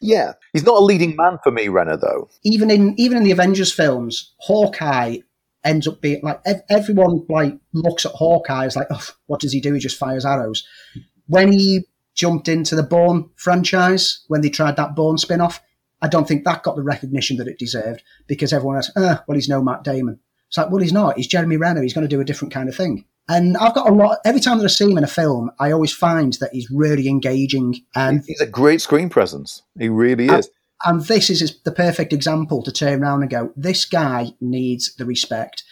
[0.00, 1.96] Yeah, he's not a leading man for me, Renner.
[1.96, 5.18] Though even in even in the Avengers films, Hawkeye
[5.64, 9.60] ends up being like everyone like looks at Hawkeye as like, oh, what does he
[9.60, 9.72] do?
[9.74, 10.66] He just fires arrows.
[11.26, 15.60] When he jumped into the Bourne franchise, when they tried that Bourne spin off,
[16.00, 19.34] I don't think that got the recognition that it deserved because everyone else, uh, well,
[19.34, 20.20] he's no Matt Damon.
[20.48, 21.16] It's like, well, he's not.
[21.16, 21.82] He's Jeremy Renner.
[21.82, 23.04] He's going to do a different kind of thing.
[23.28, 24.18] And I've got a lot.
[24.24, 27.08] Every time that I see him in a film, I always find that he's really
[27.08, 27.82] engaging.
[27.96, 29.62] Um, and he's a great screen presence.
[29.78, 30.48] He really is.
[30.84, 34.94] And, and this is the perfect example to turn around and go, this guy needs
[34.94, 35.64] the respect.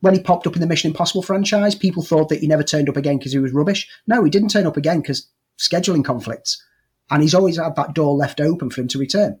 [0.00, 2.88] When he popped up in the Mission Impossible franchise, people thought that he never turned
[2.88, 3.88] up again because he was rubbish.
[4.06, 5.28] No, he didn't turn up again because
[5.58, 6.62] scheduling conflicts.
[7.10, 9.38] And he's always had that door left open for him to return.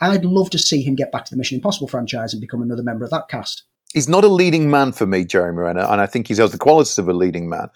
[0.00, 2.82] I'd love to see him get back to the Mission Impossible franchise and become another
[2.82, 3.64] member of that cast.
[3.92, 6.58] He's not a leading man for me, Jeremy Renner, and I think he has the
[6.58, 7.68] qualities of a leading man.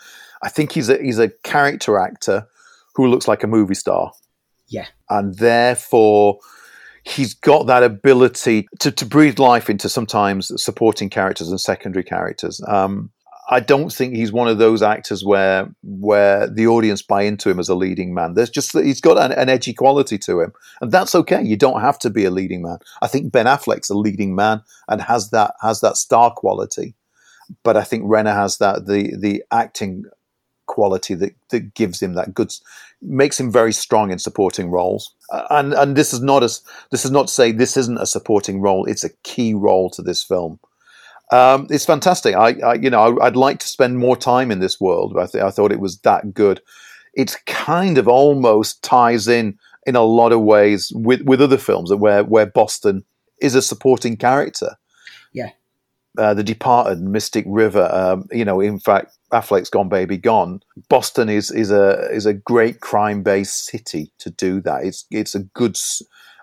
[0.42, 2.46] I think he's a he's a character actor
[2.94, 4.12] who looks like a movie star.
[4.68, 6.38] Yeah, and therefore
[7.04, 12.60] he's got that ability to, to breathe life into sometimes supporting characters and secondary characters.
[12.66, 13.10] Um,
[13.50, 17.58] I don't think he's one of those actors where where the audience buy into him
[17.58, 18.34] as a leading man.
[18.34, 21.42] There's just he's got an, an, edgy quality to him, and that's okay.
[21.42, 22.78] You don't have to be a leading man.
[23.02, 26.94] I think Ben Affleck's a leading man and has that has that star quality,
[27.62, 30.04] but I think Renner has that the the acting
[30.66, 32.52] quality that that gives him that good
[33.02, 35.14] makes him very strong in supporting roles.
[35.30, 36.48] Uh, and and this is not a
[36.90, 38.86] this is not to say this isn't a supporting role.
[38.86, 40.58] It's a key role to this film.
[41.32, 42.34] Um, it's fantastic.
[42.34, 45.16] I, I, you know, I'd like to spend more time in this world.
[45.18, 46.60] I, th- I thought it was that good.
[47.14, 51.92] It's kind of almost ties in in a lot of ways with, with other films
[51.92, 53.04] where where Boston
[53.40, 54.76] is a supporting character.
[55.32, 55.50] Yeah,
[56.18, 57.88] uh, The Departed, Mystic River.
[57.92, 60.60] Um, you know, in fact, Affleck's Gone Baby Gone.
[60.88, 64.84] Boston is is a is a great crime based city to do that.
[64.84, 65.76] It's it's a good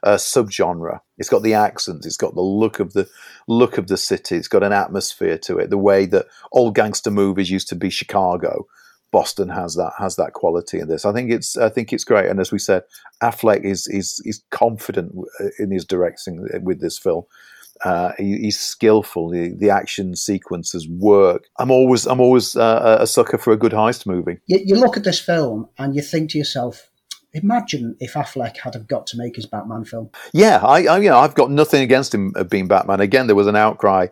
[0.04, 1.00] uh, subgenre.
[1.18, 2.06] It's got the accents.
[2.06, 3.08] It's got the look of the
[3.48, 4.36] look of the city.
[4.36, 5.70] It's got an atmosphere to it.
[5.70, 8.68] The way that old gangster movies used to be Chicago.
[9.12, 11.04] Boston has that has that quality in this.
[11.04, 12.30] I think it's I think it's great.
[12.30, 12.84] And as we said,
[13.22, 15.14] Affleck is is is confident
[15.60, 17.24] in his directing with this film.
[17.84, 19.30] Uh, he, he's skillful.
[19.30, 21.48] The, the action sequences work.
[21.58, 24.38] I'm always I'm always uh, a sucker for a good heist movie.
[24.46, 26.91] You, you look at this film and you think to yourself,
[27.34, 30.10] imagine if Affleck had have got to make his Batman film.
[30.34, 33.00] Yeah, I, I you know I've got nothing against him uh, being Batman.
[33.00, 34.08] Again, there was an outcry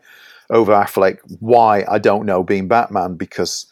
[0.50, 1.20] over Affleck.
[1.40, 3.68] Why I don't know being Batman because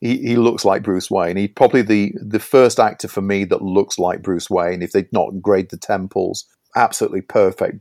[0.00, 1.36] he, he looks like Bruce Wayne.
[1.36, 4.82] He's probably the the first actor for me that looks like Bruce Wayne.
[4.82, 6.44] If they'd not grade the temples,
[6.76, 7.80] absolutely perfect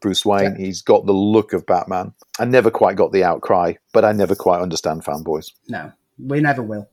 [0.00, 0.56] Bruce Wayne.
[0.58, 0.66] Yeah.
[0.66, 2.12] He's got the look of Batman.
[2.38, 5.52] I never quite got the outcry, but I never quite understand fanboys.
[5.68, 6.88] No, we never will.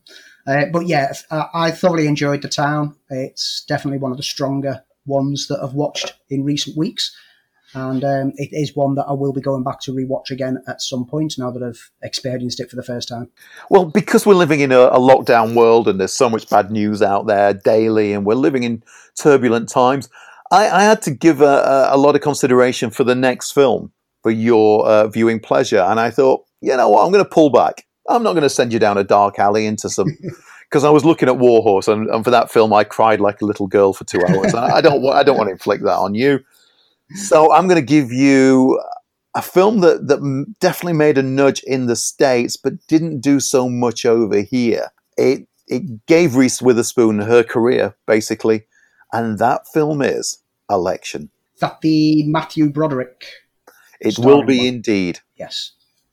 [0.46, 2.96] Uh, but yeah, I thoroughly enjoyed the town.
[3.10, 7.16] It's definitely one of the stronger ones that I've watched in recent weeks.
[7.76, 10.82] And um, it is one that I will be going back to rewatch again at
[10.82, 13.32] some point now that I've experienced it for the first time.
[13.70, 17.02] Well, because we're living in a, a lockdown world and there's so much bad news
[17.02, 18.84] out there daily, and we're living in
[19.20, 20.08] turbulent times,
[20.52, 23.92] I, I had to give a, a, lot of consideration for the next film
[24.22, 27.50] for your uh, viewing pleasure, and I thought, you know what, I'm going to pull
[27.50, 27.88] back.
[28.10, 30.18] I'm not going to send you down a dark alley into some.
[30.70, 33.46] Because I was looking at Warhorse, and, and, for that film, I cried like a
[33.46, 34.56] little girl for two hours.
[34.56, 36.44] I don't, I don't want to inflict that on you.
[37.14, 38.82] So I'm going to give you
[39.36, 43.70] a film that that definitely made a nudge in the states, but didn't do so
[43.70, 44.92] much over here.
[45.18, 48.66] It it gave Reese Witherspoon her career basically,
[49.12, 50.40] and that film is
[50.70, 51.30] election.
[51.60, 53.26] That the Matthew Broderick.
[54.00, 54.68] It will be one.
[54.68, 55.20] indeed.
[55.38, 55.72] Yes.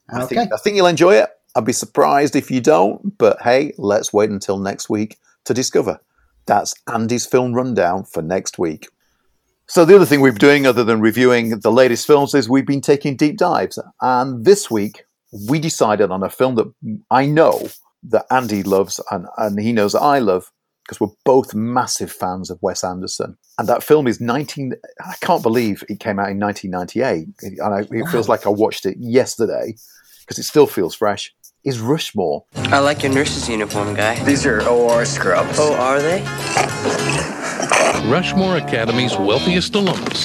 [0.08, 0.36] I okay.
[0.36, 1.30] think I think you'll enjoy it.
[1.60, 6.00] I'd be surprised if you don't, but hey, let's wait until next week to discover.
[6.46, 8.88] That's Andy's film rundown for next week.
[9.66, 12.66] So the other thing we've been doing, other than reviewing the latest films, is we've
[12.66, 13.78] been taking deep dives.
[14.00, 15.04] And this week
[15.50, 16.72] we decided on a film that
[17.10, 17.68] I know
[18.04, 20.50] that Andy loves and, and he knows that I love,
[20.84, 23.36] because we're both massive fans of Wes Anderson.
[23.58, 24.72] And that film is 19,
[25.04, 27.58] I can't believe it came out in 1998.
[27.60, 29.74] And I, it feels like I watched it yesterday
[30.30, 31.34] because it still feels fresh.
[31.62, 32.46] Is Rushmore.
[32.54, 34.22] I like your nurse's uniform, guy.
[34.24, 35.58] These are OR scrubs.
[35.58, 36.22] Oh, are they?
[38.10, 40.24] Rushmore Academy's wealthiest alumnus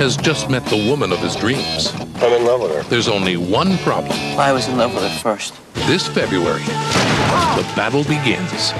[0.00, 1.92] has just met the woman of his dreams.
[2.16, 2.82] I'm in love with her.
[2.90, 4.18] There's only one problem.
[4.36, 5.54] I was in love with her first.
[5.86, 8.72] This February, the battle begins.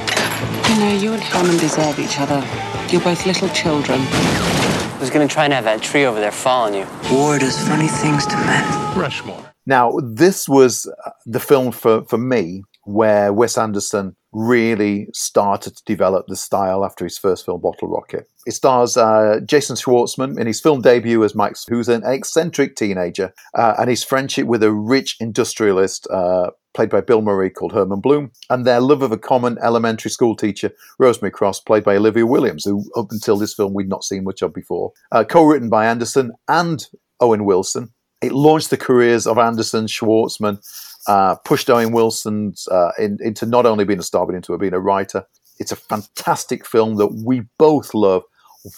[0.68, 2.44] You know, you and Hammond deserve each other.
[2.90, 4.00] You're both little children.
[4.00, 6.86] I was going to try and have that tree over there fall on you.
[7.12, 8.98] War does funny things to men.
[8.98, 9.51] Rushmore.
[9.66, 10.92] Now, this was
[11.24, 17.04] the film for, for me where Wes Anderson really started to develop the style after
[17.04, 18.28] his first film, Bottle Rocket.
[18.46, 23.32] It stars uh, Jason Schwartzman in his film debut as Mike, who's an eccentric teenager,
[23.54, 28.00] uh, and his friendship with a rich industrialist uh, played by Bill Murray, called Herman
[28.00, 32.26] Blume, and their love of a common elementary school teacher, Rosemary Cross, played by Olivia
[32.26, 34.92] Williams, who up until this film we'd not seen much of before.
[35.12, 36.86] Uh, co-written by Anderson and
[37.20, 37.92] Owen Wilson.
[38.22, 40.60] It launched the careers of Anderson, Schwartzman,
[41.08, 44.74] uh, pushed Owen Wilson uh, in, into not only being a star, but into being
[44.74, 45.26] a writer.
[45.58, 48.22] It's a fantastic film that we both love.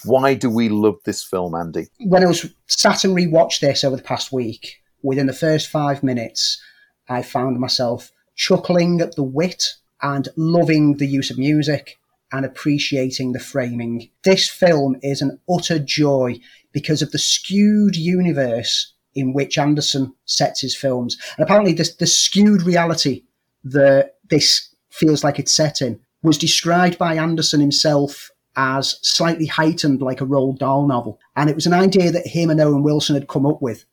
[0.03, 1.87] Why do we love this film, Andy?
[1.99, 6.01] When I was sat and rewatched this over the past week, within the first five
[6.01, 6.59] minutes,
[7.07, 11.99] I found myself chuckling at the wit and loving the use of music
[12.31, 14.09] and appreciating the framing.
[14.23, 16.39] This film is an utter joy
[16.71, 21.17] because of the skewed universe in which Anderson sets his films.
[21.37, 23.23] And apparently, this, the skewed reality
[23.63, 30.01] that this feels like it's set in was described by Anderson himself as slightly heightened,
[30.01, 31.19] like a Roald Dahl novel.
[31.35, 33.85] And it was an idea that him and Owen Wilson had come up with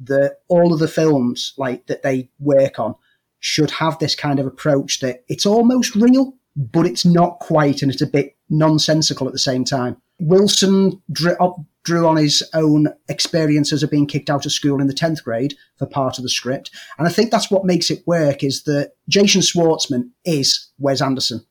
[0.00, 2.94] that all of the films like that they work on
[3.38, 7.90] should have this kind of approach that it's almost real, but it's not quite, and
[7.90, 9.96] it's a bit nonsensical at the same time.
[10.18, 11.34] Wilson drew,
[11.82, 15.54] drew on his own experiences of being kicked out of school in the 10th grade
[15.78, 16.70] for part of the script.
[16.98, 21.44] And I think that's what makes it work is that Jason Schwartzman is Wes Anderson.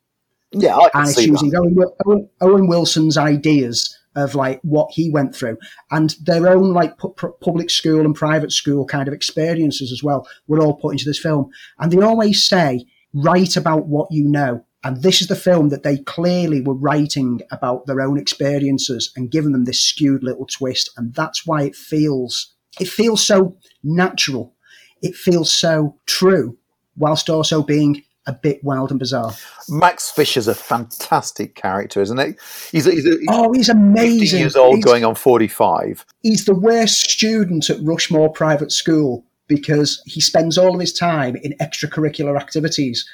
[0.51, 5.09] Yeah, I can and it's using Owen, Owen, Owen, Wilson's ideas of like what he
[5.11, 5.57] went through
[5.91, 10.27] and their own like pu- public school and private school kind of experiences as well
[10.47, 11.49] were all put into this film.
[11.77, 14.65] And they always say, write about what you know.
[14.83, 19.29] And this is the film that they clearly were writing about their own experiences and
[19.29, 20.89] giving them this skewed little twist.
[20.95, 24.55] And that's why it feels, it feels so natural.
[25.01, 26.57] it feels so true,
[26.97, 29.33] whilst also being a bit wild and bizarre.
[29.69, 32.39] Max Fischer's a fantastic character, isn't it?
[32.71, 34.19] He's, a, he's, a, oh, he's amazing.
[34.19, 36.05] 50 years old, he's, going on 45.
[36.21, 41.35] He's the worst student at Rushmore Private School because he spends all of his time
[41.37, 43.07] in extracurricular activities.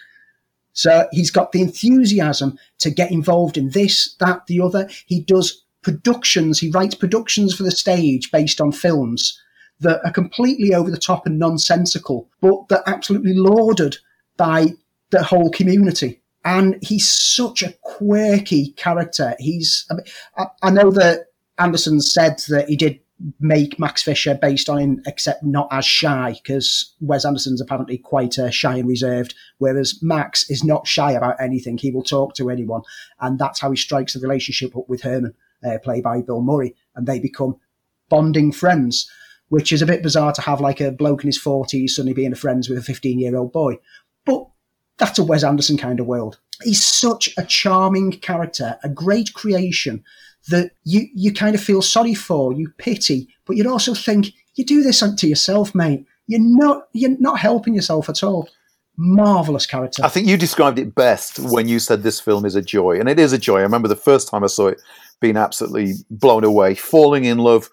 [0.76, 4.89] So he's got the enthusiasm to get involved in this, that, the other.
[5.07, 9.41] He does productions, he writes productions for the stage based on films
[9.80, 13.97] that are completely over the top and nonsensical, but that absolutely lauded
[14.38, 14.73] by
[15.11, 16.21] the whole community.
[16.43, 19.36] And he's such a quirky character.
[19.39, 20.05] He's, I, mean,
[20.38, 22.99] I, I know that Anderson said that he did
[23.39, 28.38] make Max Fischer based on him, except not as shy, because Wes Anderson's apparently quite
[28.38, 31.78] uh, shy and reserved, whereas Max is not shy about anything.
[31.78, 32.82] He will talk to anyone,
[33.20, 35.34] and that's how he strikes the relationship up with Herman,
[35.66, 37.55] uh, played by Bill Murray, and they become
[38.09, 39.09] bonding friends,
[39.49, 42.36] which is a bit bizarre to have like a bloke in his 40s suddenly being
[42.36, 43.78] friends with a 15 year old boy.
[44.26, 44.45] But
[44.97, 46.39] that's a Wes Anderson kind of world.
[46.63, 50.03] He's such a charming character, a great creation
[50.49, 54.65] that you, you kind of feel sorry for, you pity, but you'd also think, you
[54.65, 56.05] do this to yourself, mate.
[56.27, 58.49] You're not, you're not helping yourself at all.
[58.97, 60.03] Marvelous character.
[60.05, 63.09] I think you described it best when you said this film is a joy, and
[63.09, 63.59] it is a joy.
[63.59, 64.81] I remember the first time I saw it
[65.19, 67.69] being absolutely blown away, falling in love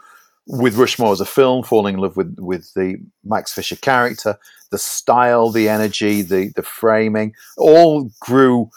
[0.49, 4.37] with Rushmore as a film, falling in love with with the Max Fischer character,
[4.73, 8.69] the style, the energy, the the framing, all grew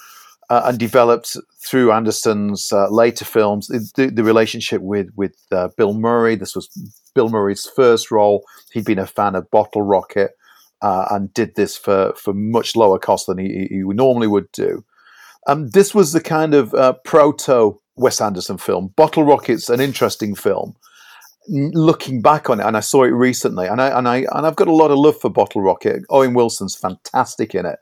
[0.49, 3.67] uh, and developed through Anderson's uh, later films.
[3.67, 6.35] The, the, relationship with with uh, Bill Murray.
[6.35, 6.67] This was
[7.13, 8.43] Bill Murray's first role.
[8.71, 10.31] He'd been a fan of Bottle Rocket
[10.81, 14.83] uh, and did this for for much lower cost than he, he normally would do.
[15.47, 18.93] Um, this was the kind of uh, proto Wes Anderson film.
[18.95, 20.75] Bottle Rocket's an interesting film
[21.47, 24.55] looking back on it, and I saw it recently, and I and I and I've
[24.55, 26.03] got a lot of love for Bottle Rocket.
[26.09, 27.79] Owen Wilson's fantastic in it.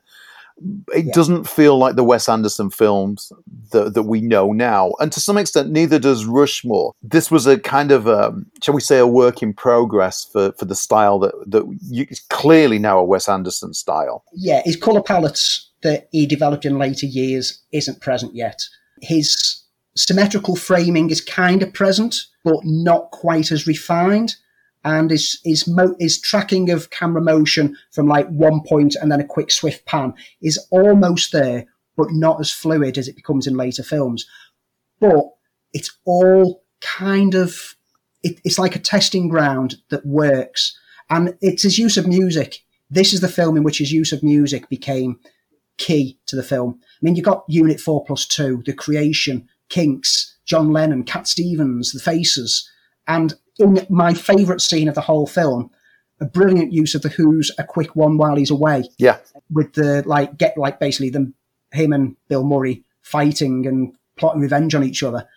[0.94, 1.12] It yeah.
[1.14, 3.32] doesn't feel like the Wes Anderson films
[3.72, 6.94] that, that we know now, and to some extent, neither does Rushmore.
[7.02, 10.66] This was a kind of, a, shall we say, a work in progress for, for
[10.66, 14.24] the style that that you, clearly now a Wes Anderson style.
[14.34, 18.60] Yeah, his color palettes that he developed in later years isn't present yet.
[19.02, 19.64] His
[19.96, 24.36] symmetrical framing is kind of present, but not quite as refined.
[24.84, 29.22] And his his, mo- his tracking of camera motion from like one point and then
[29.22, 31.66] a quick swift pan is almost there,
[31.96, 34.26] but not as fluid as it becomes in later films.
[35.00, 35.26] But
[35.72, 37.76] it's all kind of
[38.24, 40.78] it, it's like a testing ground that works,
[41.10, 42.60] and it's his use of music.
[42.90, 45.20] This is the film in which his use of music became
[45.78, 46.80] key to the film.
[46.82, 51.92] I mean, you got Unit Four Plus Two, The Creation, Kinks, John Lennon, Cat Stevens,
[51.92, 52.70] The Faces,
[53.08, 55.70] and in my favourite scene of the whole film,
[56.20, 59.18] a brilliant use of the Who's "A Quick One While He's Away." Yeah,
[59.52, 61.36] with the like get like basically them
[61.72, 65.28] him and Bill Murray fighting and plotting revenge on each other.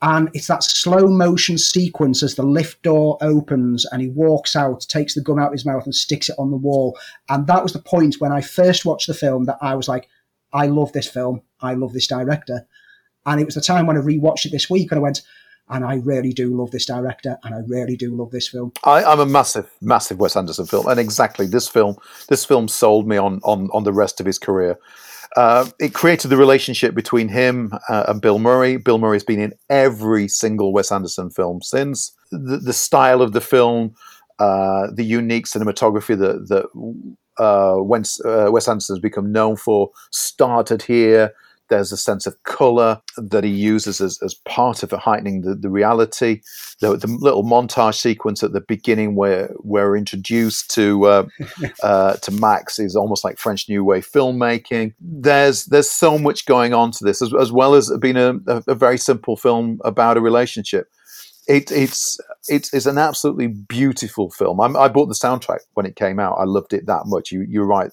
[0.00, 4.86] And it's that slow motion sequence as the lift door opens and he walks out,
[4.88, 6.96] takes the gum out of his mouth and sticks it on the wall.
[7.28, 10.08] And that was the point when I first watched the film that I was like,
[10.52, 11.42] I love this film.
[11.60, 12.66] I love this director.
[13.26, 15.22] And it was the time when I rewatched it this week and I went,
[15.70, 18.72] and I really do love this director, and I really do love this film.
[18.84, 21.96] I, am a massive, massive Wes Anderson film, and exactly this film,
[22.28, 24.78] this film sold me on on on the rest of his career.
[25.36, 28.76] Uh, it created the relationship between him uh, and Bill Murray.
[28.76, 32.12] Bill Murray's been in every single Wes Anderson film since.
[32.30, 33.94] The, the style of the film,
[34.38, 36.66] uh, the unique cinematography that that
[37.38, 41.32] uh, Wes, uh, Wes Anderson has become known for, started here.
[41.68, 45.70] There's a sense of color that he uses as, as part of heightening the, the
[45.70, 46.40] reality.
[46.80, 51.26] The, the, little montage sequence at the beginning where we're introduced to uh,
[51.82, 54.94] uh, to Max is almost like French New Wave filmmaking.
[55.00, 58.62] There's there's so much going on to this, as, as well as being a, a,
[58.68, 60.90] a very simple film about a relationship.
[61.46, 64.60] It, it's it's it's an absolutely beautiful film.
[64.60, 66.34] I'm, i bought the soundtrack when it came out.
[66.34, 67.32] I loved it that much.
[67.32, 67.90] You, you're right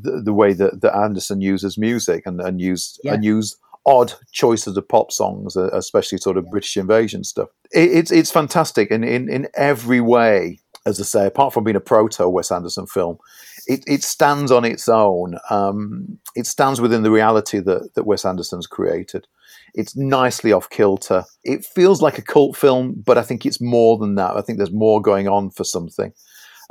[0.00, 3.14] the, the way that, that Anderson uses music and, and use yeah.
[3.14, 7.48] and use odd choices of pop songs, uh, especially sort of British invasion stuff.
[7.72, 10.60] It, it's it's fantastic in, in in every way.
[10.86, 13.18] As I say, apart from being a proto Wes Anderson film,
[13.66, 15.36] it, it stands on its own.
[15.50, 19.26] Um, it stands within the reality that, that Wes Anderson's created.
[19.74, 21.24] It's nicely off kilter.
[21.44, 24.36] It feels like a cult film, but I think it's more than that.
[24.36, 26.14] I think there's more going on for something.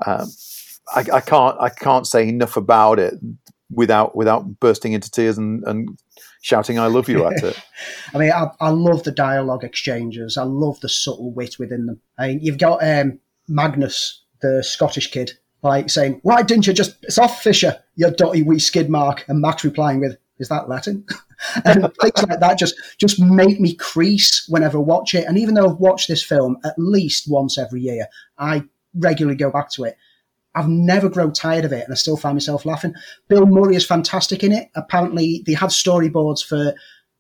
[0.03, 0.27] Um,
[0.95, 3.15] I, I, can't I can't say enough about it
[3.69, 5.99] without without bursting into tears and, and
[6.41, 7.59] shouting "I love you" at it.
[8.13, 10.37] I mean, I, I, love the dialogue exchanges.
[10.37, 11.99] I love the subtle wit within them.
[12.17, 15.33] I mean, you've got um, Magnus, the Scottish kid,
[15.63, 19.41] like saying, "Why didn't you just it's off Fischer, you dotty wee skid mark?" And
[19.41, 21.05] Max replying with, "Is that Latin?"
[21.65, 25.25] and things like that just just make me crease whenever I watch it.
[25.25, 28.07] And even though I've watched this film at least once every year,
[28.37, 28.63] I
[28.95, 29.97] regularly go back to it.
[30.57, 32.95] I've never grown tired of it, and I still find myself laughing.
[33.27, 34.69] Bill Murray is fantastic in it.
[34.75, 36.73] Apparently, they had storyboards for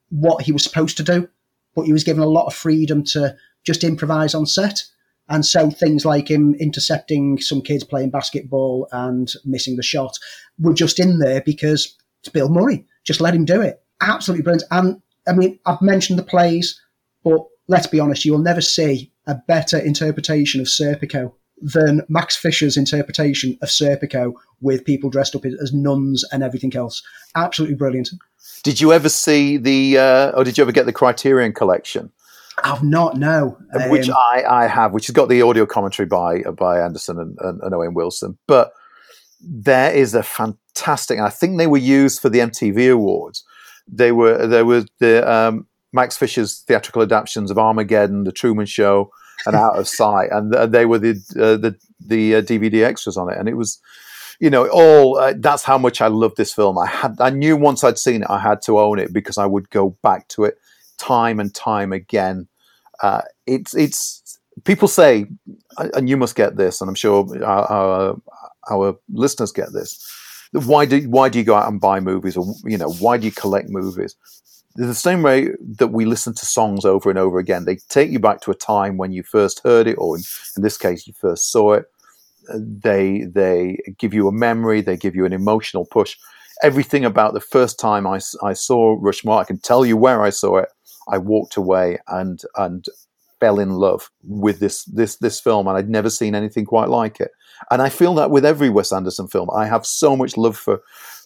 [0.09, 1.29] what he was supposed to do,
[1.75, 4.83] but he was given a lot of freedom to just improvise on set.
[5.29, 10.17] And so things like him intercepting some kids playing basketball and missing the shot
[10.57, 12.87] were just in there because it's Bill Murray.
[13.03, 13.83] Just let him do it.
[14.01, 14.63] Absolutely brilliant.
[14.71, 16.81] And I mean, I've mentioned the plays,
[17.23, 22.35] but let's be honest, you will never see a better interpretation of Serpico than Max
[22.35, 27.01] Fischer's interpretation of Serpico with people dressed up as nuns and everything else.
[27.35, 28.09] Absolutely brilliant.
[28.63, 32.11] Did you ever see the, uh, or did you ever get the Criterion collection?
[32.63, 33.57] I've not, no.
[33.73, 37.37] Um, which I, I have, which has got the audio commentary by by Anderson and,
[37.39, 38.37] and, and Owen Wilson.
[38.47, 38.73] But
[39.39, 43.43] there is a fantastic, I think they were used for the MTV Awards.
[43.87, 49.11] They were there was the um, Max Fisher's theatrical adaptations of Armageddon, The Truman Show,
[49.45, 53.31] and Out of Sight, and they were the uh, the the uh, DVD extras on
[53.31, 53.79] it, and it was.
[54.39, 56.77] You know, all uh, that's how much I loved this film.
[56.77, 59.47] I had, I knew once I'd seen it, I had to own it because I
[59.47, 60.59] would go back to it
[60.99, 62.47] time and time again.
[63.01, 65.25] Uh, it's it's people say,
[65.77, 68.21] and you must get this, and I'm sure our, our,
[68.69, 70.03] our listeners get this.
[70.51, 73.25] Why do why do you go out and buy movies, or you know, why do
[73.25, 74.15] you collect movies?
[74.85, 77.65] The same way that we listen to songs over and over again.
[77.65, 80.23] They take you back to a time when you first heard it, or in,
[80.55, 81.85] in this case, you first saw it.
[82.53, 84.81] Uh, they they give you a memory.
[84.81, 86.15] They give you an emotional push.
[86.63, 90.29] Everything about the first time I, I saw Rushmore, I can tell you where I
[90.29, 90.69] saw it.
[91.07, 92.85] I walked away and and
[93.39, 97.19] fell in love with this this this film, and I'd never seen anything quite like
[97.19, 97.31] it.
[97.71, 100.81] And I feel that with every Wes Anderson film, I have so much love for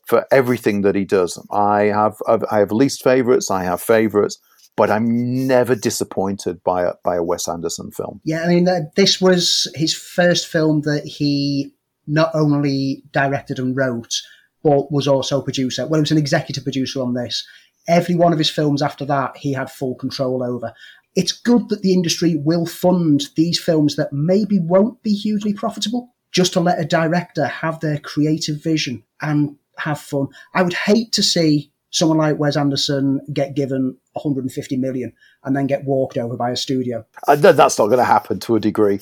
[0.06, 1.44] for everything that he does.
[1.52, 4.40] I have I have least favorites, I have favorites,
[4.76, 8.22] but I'm never disappointed by a by a Wes Anderson film.
[8.24, 11.74] Yeah, I mean uh, this was his first film that he
[12.08, 14.22] not only directed and wrote,
[14.64, 15.88] but was also producer.
[15.88, 17.48] Well, he was an executive producer on this.
[17.88, 20.74] Every one of his films after that, he had full control over.
[21.16, 26.14] It's good that the industry will fund these films that maybe won't be hugely profitable,
[26.32, 30.28] just to let a director have their creative vision and have fun.
[30.54, 35.14] I would hate to see someone like Wes Anderson get given 150 million
[35.44, 37.06] and then get walked over by a studio.
[37.28, 39.00] Uh, that's not going to happen to a degree.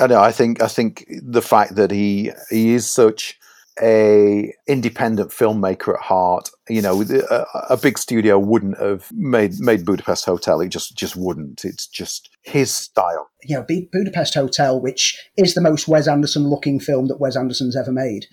[0.00, 0.20] I know.
[0.20, 0.62] I think.
[0.62, 3.38] I think the fact that he he is such
[3.82, 6.50] a independent filmmaker at heart.
[6.68, 10.60] You know, a, a, big studio wouldn't have made made Budapest Hotel.
[10.60, 11.64] It just just wouldn't.
[11.64, 13.28] It's just his style.
[13.42, 17.76] You know, Budapest Hotel, which is the most Wes Anderson looking film that Wes Anderson's
[17.76, 18.26] ever made.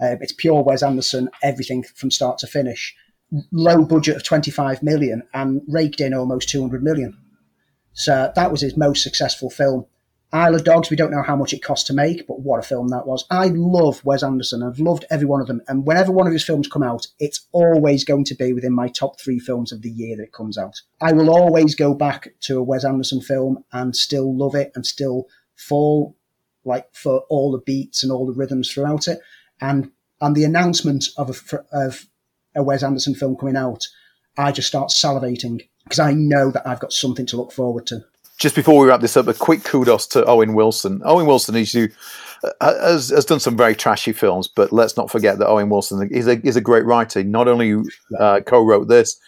[0.00, 2.94] Uh, it's pure Wes Anderson, everything from start to finish.
[3.50, 7.16] Low budget of 25 million and raked in almost 200 million.
[7.92, 9.86] So that was his most successful film.
[10.32, 12.62] Isle of Dogs, we don't know how much it cost to make, but what a
[12.62, 13.24] film that was.
[13.30, 14.62] I love Wes Anderson.
[14.62, 15.62] I've loved every one of them.
[15.68, 18.88] And whenever one of his films come out, it's always going to be within my
[18.88, 20.82] top three films of the year that it comes out.
[21.00, 24.84] I will always go back to a Wes Anderson film and still love it and
[24.84, 25.26] still
[25.56, 26.16] fall
[26.64, 29.20] like for all the beats and all the rhythms throughout it
[29.60, 29.90] and
[30.20, 32.06] and the announcement of a, of
[32.54, 33.86] a Wes Anderson film coming out,
[34.38, 38.04] I just start salivating because I know that I've got something to look forward to.
[38.38, 41.00] Just before we wrap this up, a quick kudos to Owen Wilson.
[41.04, 41.88] Owen Wilson is you,
[42.60, 46.06] uh, has, has done some very trashy films, but let's not forget that Owen Wilson
[46.12, 47.20] is a, is a great writer.
[47.20, 47.82] He not only
[48.18, 49.18] uh, co-wrote this,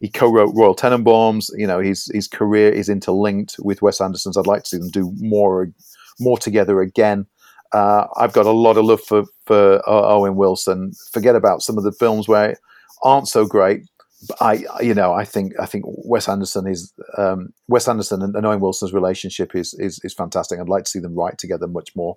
[0.00, 1.50] he co-wrote Royal Tenenbaums.
[1.56, 4.36] You know, his his career is interlinked with Wes Anderson's.
[4.36, 5.72] I'd like to see them do more
[6.20, 7.26] more together again.
[7.72, 10.92] Uh, I've got a lot of love for for Owen Wilson.
[11.12, 12.56] Forget about some of the films where
[13.02, 13.82] aren't so great.
[14.28, 18.36] But I, you know, I think I think Wes Anderson is um, Wes Anderson and,
[18.36, 20.60] and Owen Wilson's relationship is, is is fantastic.
[20.60, 22.16] I'd like to see them write together much more.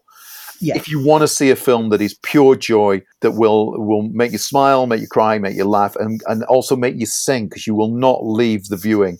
[0.61, 0.75] Yeah.
[0.75, 4.31] If you want to see a film that is pure joy, that will will make
[4.31, 7.65] you smile, make you cry, make you laugh, and and also make you sing, because
[7.65, 9.17] you will not leave the viewing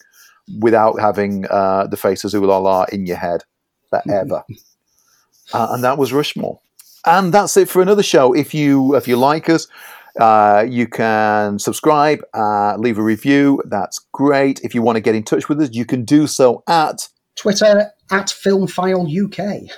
[0.60, 3.44] without having uh, the faces of Ooh La La in your head
[3.90, 4.44] forever.
[5.54, 6.60] uh, and that was Rushmore.
[7.06, 8.34] And that's it for another show.
[8.34, 9.68] If you if you like us,
[10.20, 13.62] uh, you can subscribe, uh, leave a review.
[13.66, 14.60] That's great.
[14.62, 17.92] If you want to get in touch with us, you can do so at Twitter
[18.12, 19.70] at Filmfile UK.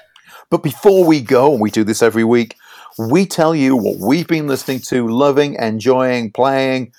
[0.49, 2.55] But before we go, and we do this every week,
[2.97, 6.93] we tell you what we've been listening to, loving, enjoying, playing,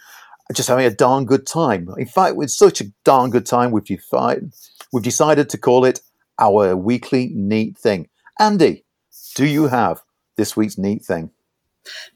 [0.54, 1.88] just having a darn good time.
[1.96, 4.52] In fact, it's such a darn good time, we've decided,
[4.92, 6.00] we've decided to call it
[6.38, 8.08] our weekly neat thing.
[8.38, 8.84] Andy,
[9.34, 10.02] do you have
[10.38, 11.30] this week's neat thing.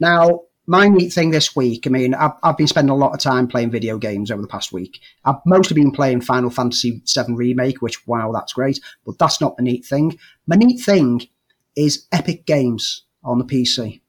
[0.01, 3.19] Now, my neat thing this week, I mean, I've, I've been spending a lot of
[3.19, 5.01] time playing video games over the past week.
[5.25, 9.57] I've mostly been playing Final Fantasy VII Remake, which, wow, that's great, but that's not
[9.57, 10.17] the neat thing.
[10.47, 11.27] My neat thing
[11.77, 14.01] is Epic Games on the PC.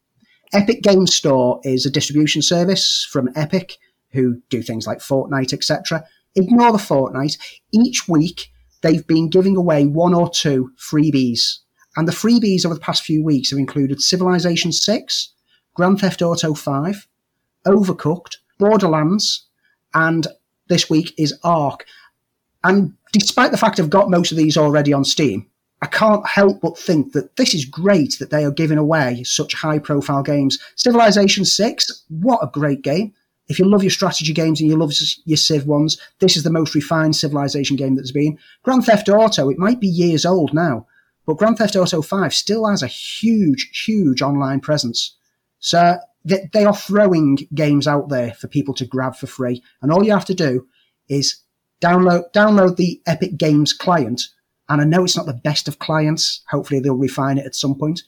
[0.54, 3.78] Epic Games Store is a distribution service from Epic
[4.12, 6.06] who do things like Fortnite, etc.
[6.36, 7.40] Ignore the Fortnite.
[7.72, 8.52] Each week,
[8.82, 11.60] they've been giving away one or two freebies.
[11.96, 15.30] And the freebies over the past few weeks have included Civilization 6,
[15.76, 17.08] Grand Theft Auto 5,
[17.66, 19.46] Overcooked, Borderlands,
[19.94, 20.28] and
[20.68, 21.86] this week is Ark.
[22.64, 25.48] And despite the fact I've got most of these already on Steam,
[25.82, 29.54] I can't help but think that this is great that they are giving away such
[29.54, 30.58] high profile games.
[30.76, 33.14] Civilization 6, what a great game.
[33.50, 34.94] If you love your strategy games and you love
[35.26, 38.40] your Civ ones, this is the most refined Civilization game that's been.
[38.64, 40.88] Grand Theft Auto, it might be years old now,
[41.26, 45.16] but Grand Theft Auto 5 still has a huge, huge online presence.
[45.60, 49.64] So they are throwing games out there for people to grab for free.
[49.82, 50.68] And all you have to do
[51.08, 51.38] is
[51.82, 54.22] download, download the Epic Games client.
[54.68, 56.42] And I know it's not the best of clients.
[56.50, 58.02] Hopefully they'll refine it at some point.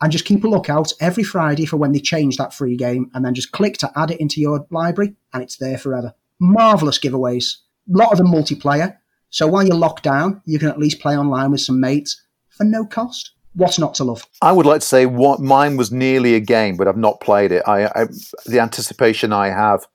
[0.00, 3.10] And just keep a lookout every Friday for when they change that free game.
[3.14, 6.14] And then just click to add it into your library and it's there forever.
[6.40, 7.56] Marvelous giveaways.
[7.92, 8.96] A lot of them multiplayer.
[9.30, 12.20] So while you're locked down, you can at least play online with some mates
[12.56, 14.26] for no cost what's not to love?
[14.40, 17.52] I would like to say what mine was nearly a game, but I've not played
[17.52, 17.62] it.
[17.66, 18.06] I, I
[18.46, 19.86] the anticipation I have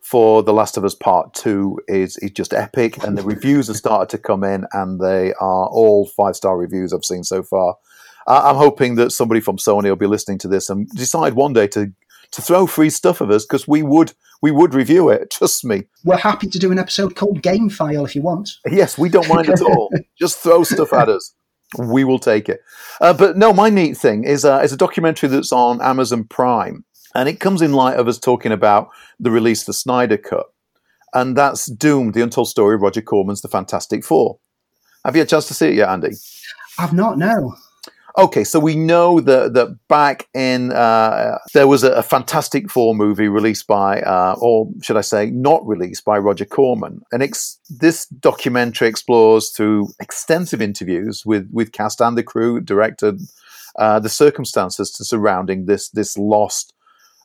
[0.00, 3.76] for The Last of Us Part Two is is just epic, and the reviews have
[3.76, 7.76] started to come in, and they are all five star reviews I've seen so far.
[8.26, 11.66] I'm hoping that somebody from Sony will be listening to this and decide one day
[11.68, 11.92] to
[12.32, 15.30] to throw free stuff at us because we would we would review it.
[15.32, 15.84] Trust me.
[16.04, 18.50] We're happy to do an episode called Game File if you want.
[18.70, 19.92] Yes, we don't mind at all.
[20.18, 21.34] Just throw stuff at us
[21.78, 22.60] we will take it.
[23.00, 26.84] Uh, but no, my neat thing is uh, is a documentary that's on Amazon Prime,
[27.14, 30.46] and it comes in light of us talking about the release of the Snyder Cut,
[31.14, 34.38] and that's Doomed: The Untold Story of Roger Corman's The Fantastic Four.
[35.04, 36.10] Have you had a chance to see it yet, Andy?
[36.78, 37.18] I've not.
[37.18, 37.54] No.
[38.18, 42.94] Okay, so we know that that back in uh, there was a, a, Fantastic Four
[42.94, 47.58] movie released by, uh, or should I say, not released by Roger Corman, and ex-
[47.68, 53.12] this documentary explores through extensive interviews with with cast and the crew, director,
[53.78, 56.74] uh, the circumstances surrounding this this lost.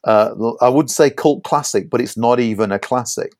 [0.04, 3.34] Uh, I would say cult classic, but it's not even a classic.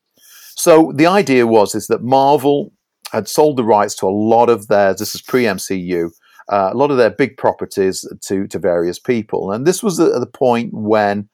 [0.56, 2.74] So the idea was is that Marvel
[3.12, 4.98] had sold the rights to a lot of theirs.
[4.98, 6.10] This is pre MCU
[6.50, 9.52] uh, a lot of their big properties to to various people.
[9.52, 11.30] And this was at the point when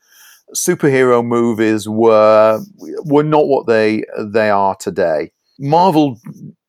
[0.55, 2.61] superhero movies were
[3.05, 5.31] were not what they they are today.
[5.59, 6.19] Marvel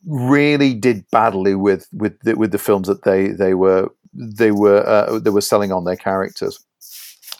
[0.06, 4.86] really did badly with with the, with the films that they they were they were
[4.86, 6.58] uh, they were selling on their characters.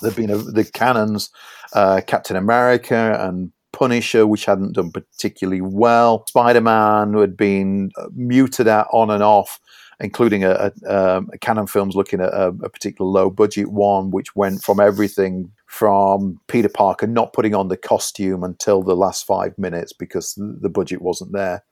[0.01, 1.31] There'd been a, the Cannons,
[1.75, 6.25] uh, Captain America and Punisher, which hadn't done particularly well.
[6.29, 9.61] Spider Man had been uh, muted out on and off
[10.03, 14.11] including a, a, um, a Cannon Films looking at a, a, particular low budget one,
[14.11, 19.25] which went from everything from Peter Parker not putting on the costume until the last
[19.25, 21.65] five minutes because the budget wasn't there.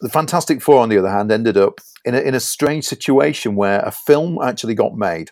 [0.00, 3.56] The Fantastic Four, on the other hand, ended up in a, in a strange situation
[3.56, 5.30] where a film actually got made.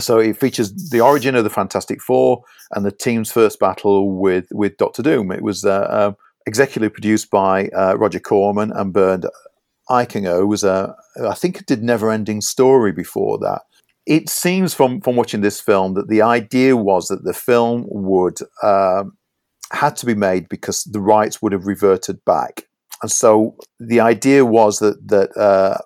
[0.00, 4.46] So it features the origin of the Fantastic Four and the team's first battle with,
[4.52, 5.30] with Doctor Doom.
[5.30, 6.12] It was uh, uh,
[6.48, 9.26] executively produced by uh, Roger Corman and Bernd
[9.90, 13.62] Eichinger was a, I think, it did Never Ending Story before that.
[14.06, 18.38] It seems from from watching this film that the idea was that the film would
[18.62, 19.04] uh,
[19.72, 22.68] had to be made because the rights would have reverted back,
[23.02, 25.78] and so the idea was that that uh,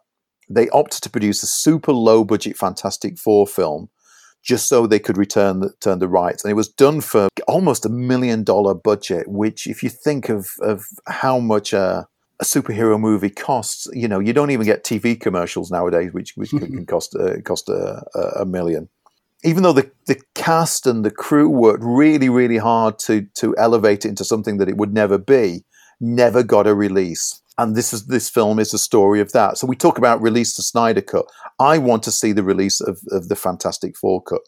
[0.51, 3.89] they opted to produce a super low budget Fantastic Four film
[4.43, 6.45] just so they could return the, turn the rights.
[6.45, 10.51] And it was done for almost a million dollar budget, which, if you think of,
[10.63, 12.07] of how much a,
[12.41, 16.51] a superhero movie costs, you know, you don't even get TV commercials nowadays, which which
[16.51, 18.03] can cost uh, cost a,
[18.39, 18.89] a, million.
[19.45, 24.05] Even though the, the cast and the crew worked really, really hard to to elevate
[24.05, 25.65] it into something that it would never be,
[26.01, 27.43] never got a release.
[27.59, 29.59] And this is this film is a story of that.
[29.59, 31.27] So we talk about release the Snyder cut.
[31.59, 34.41] I want to see the release of, of the Fantastic Four cut,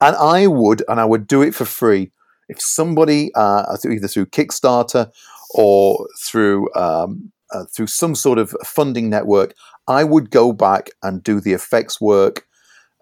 [0.00, 2.12] and I would, and I would do it for free
[2.50, 5.10] if somebody uh, either through Kickstarter
[5.54, 9.54] or through um, uh, through some sort of funding network,
[9.88, 12.46] I would go back and do the effects work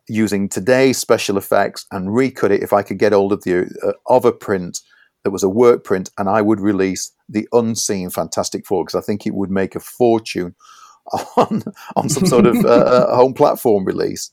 [0.09, 3.92] using today's special effects and recut it if I could get hold of the uh,
[4.07, 4.80] of a print
[5.24, 9.05] that was a work print, and I would release the unseen Fantastic Four because I
[9.05, 10.55] think it would make a fortune
[11.36, 11.62] on
[11.96, 14.30] on some sort of uh, uh home platform release.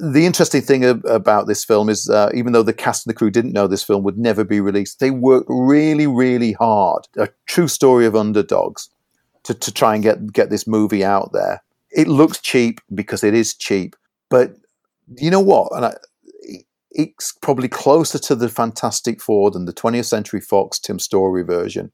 [0.00, 3.16] The interesting thing ab- about this film is, uh, even though the cast and the
[3.16, 7.06] crew didn't know this film would never be released, they worked really, really hard.
[7.18, 8.88] A true story of underdogs
[9.44, 11.62] to, to try and get get this movie out there.
[11.90, 13.94] It looks cheap because it is cheap,
[14.30, 14.54] but
[15.18, 15.72] you know what?
[15.72, 15.94] And I,
[16.90, 21.92] it's probably closer to the Fantastic Four than the 20th Century Fox Tim Story version,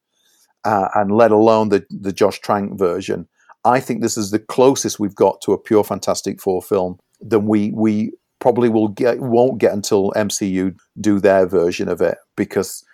[0.64, 3.26] uh, and let alone the the Josh Trank version.
[3.64, 7.46] I think this is the closest we've got to a pure Fantastic Four film than
[7.46, 12.84] we we probably will get won't get until MCU do their version of it because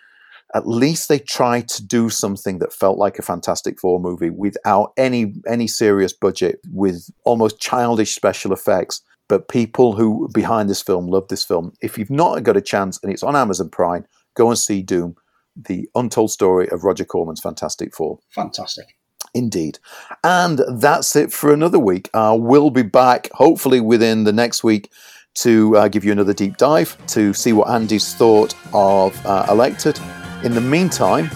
[0.54, 4.92] at least they tried to do something that felt like a Fantastic Four movie without
[4.96, 9.02] any any serious budget, with almost childish special effects.
[9.28, 11.72] But people who behind this film love this film.
[11.82, 14.04] If you've not got a chance and it's on Amazon Prime,
[14.34, 15.16] go and see Doom,
[15.56, 18.18] the untold story of Roger Corman's Fantastic Four.
[18.30, 18.96] Fantastic.
[19.35, 19.78] Indeed.
[20.22, 22.09] And that's it for another week.
[22.14, 24.91] Uh, we'll be back hopefully within the next week
[25.35, 29.99] to uh, give you another deep dive to see what Andy's thought of uh, Elected.
[30.45, 31.28] In the meantime,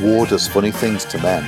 [0.00, 1.42] war does funny things to men.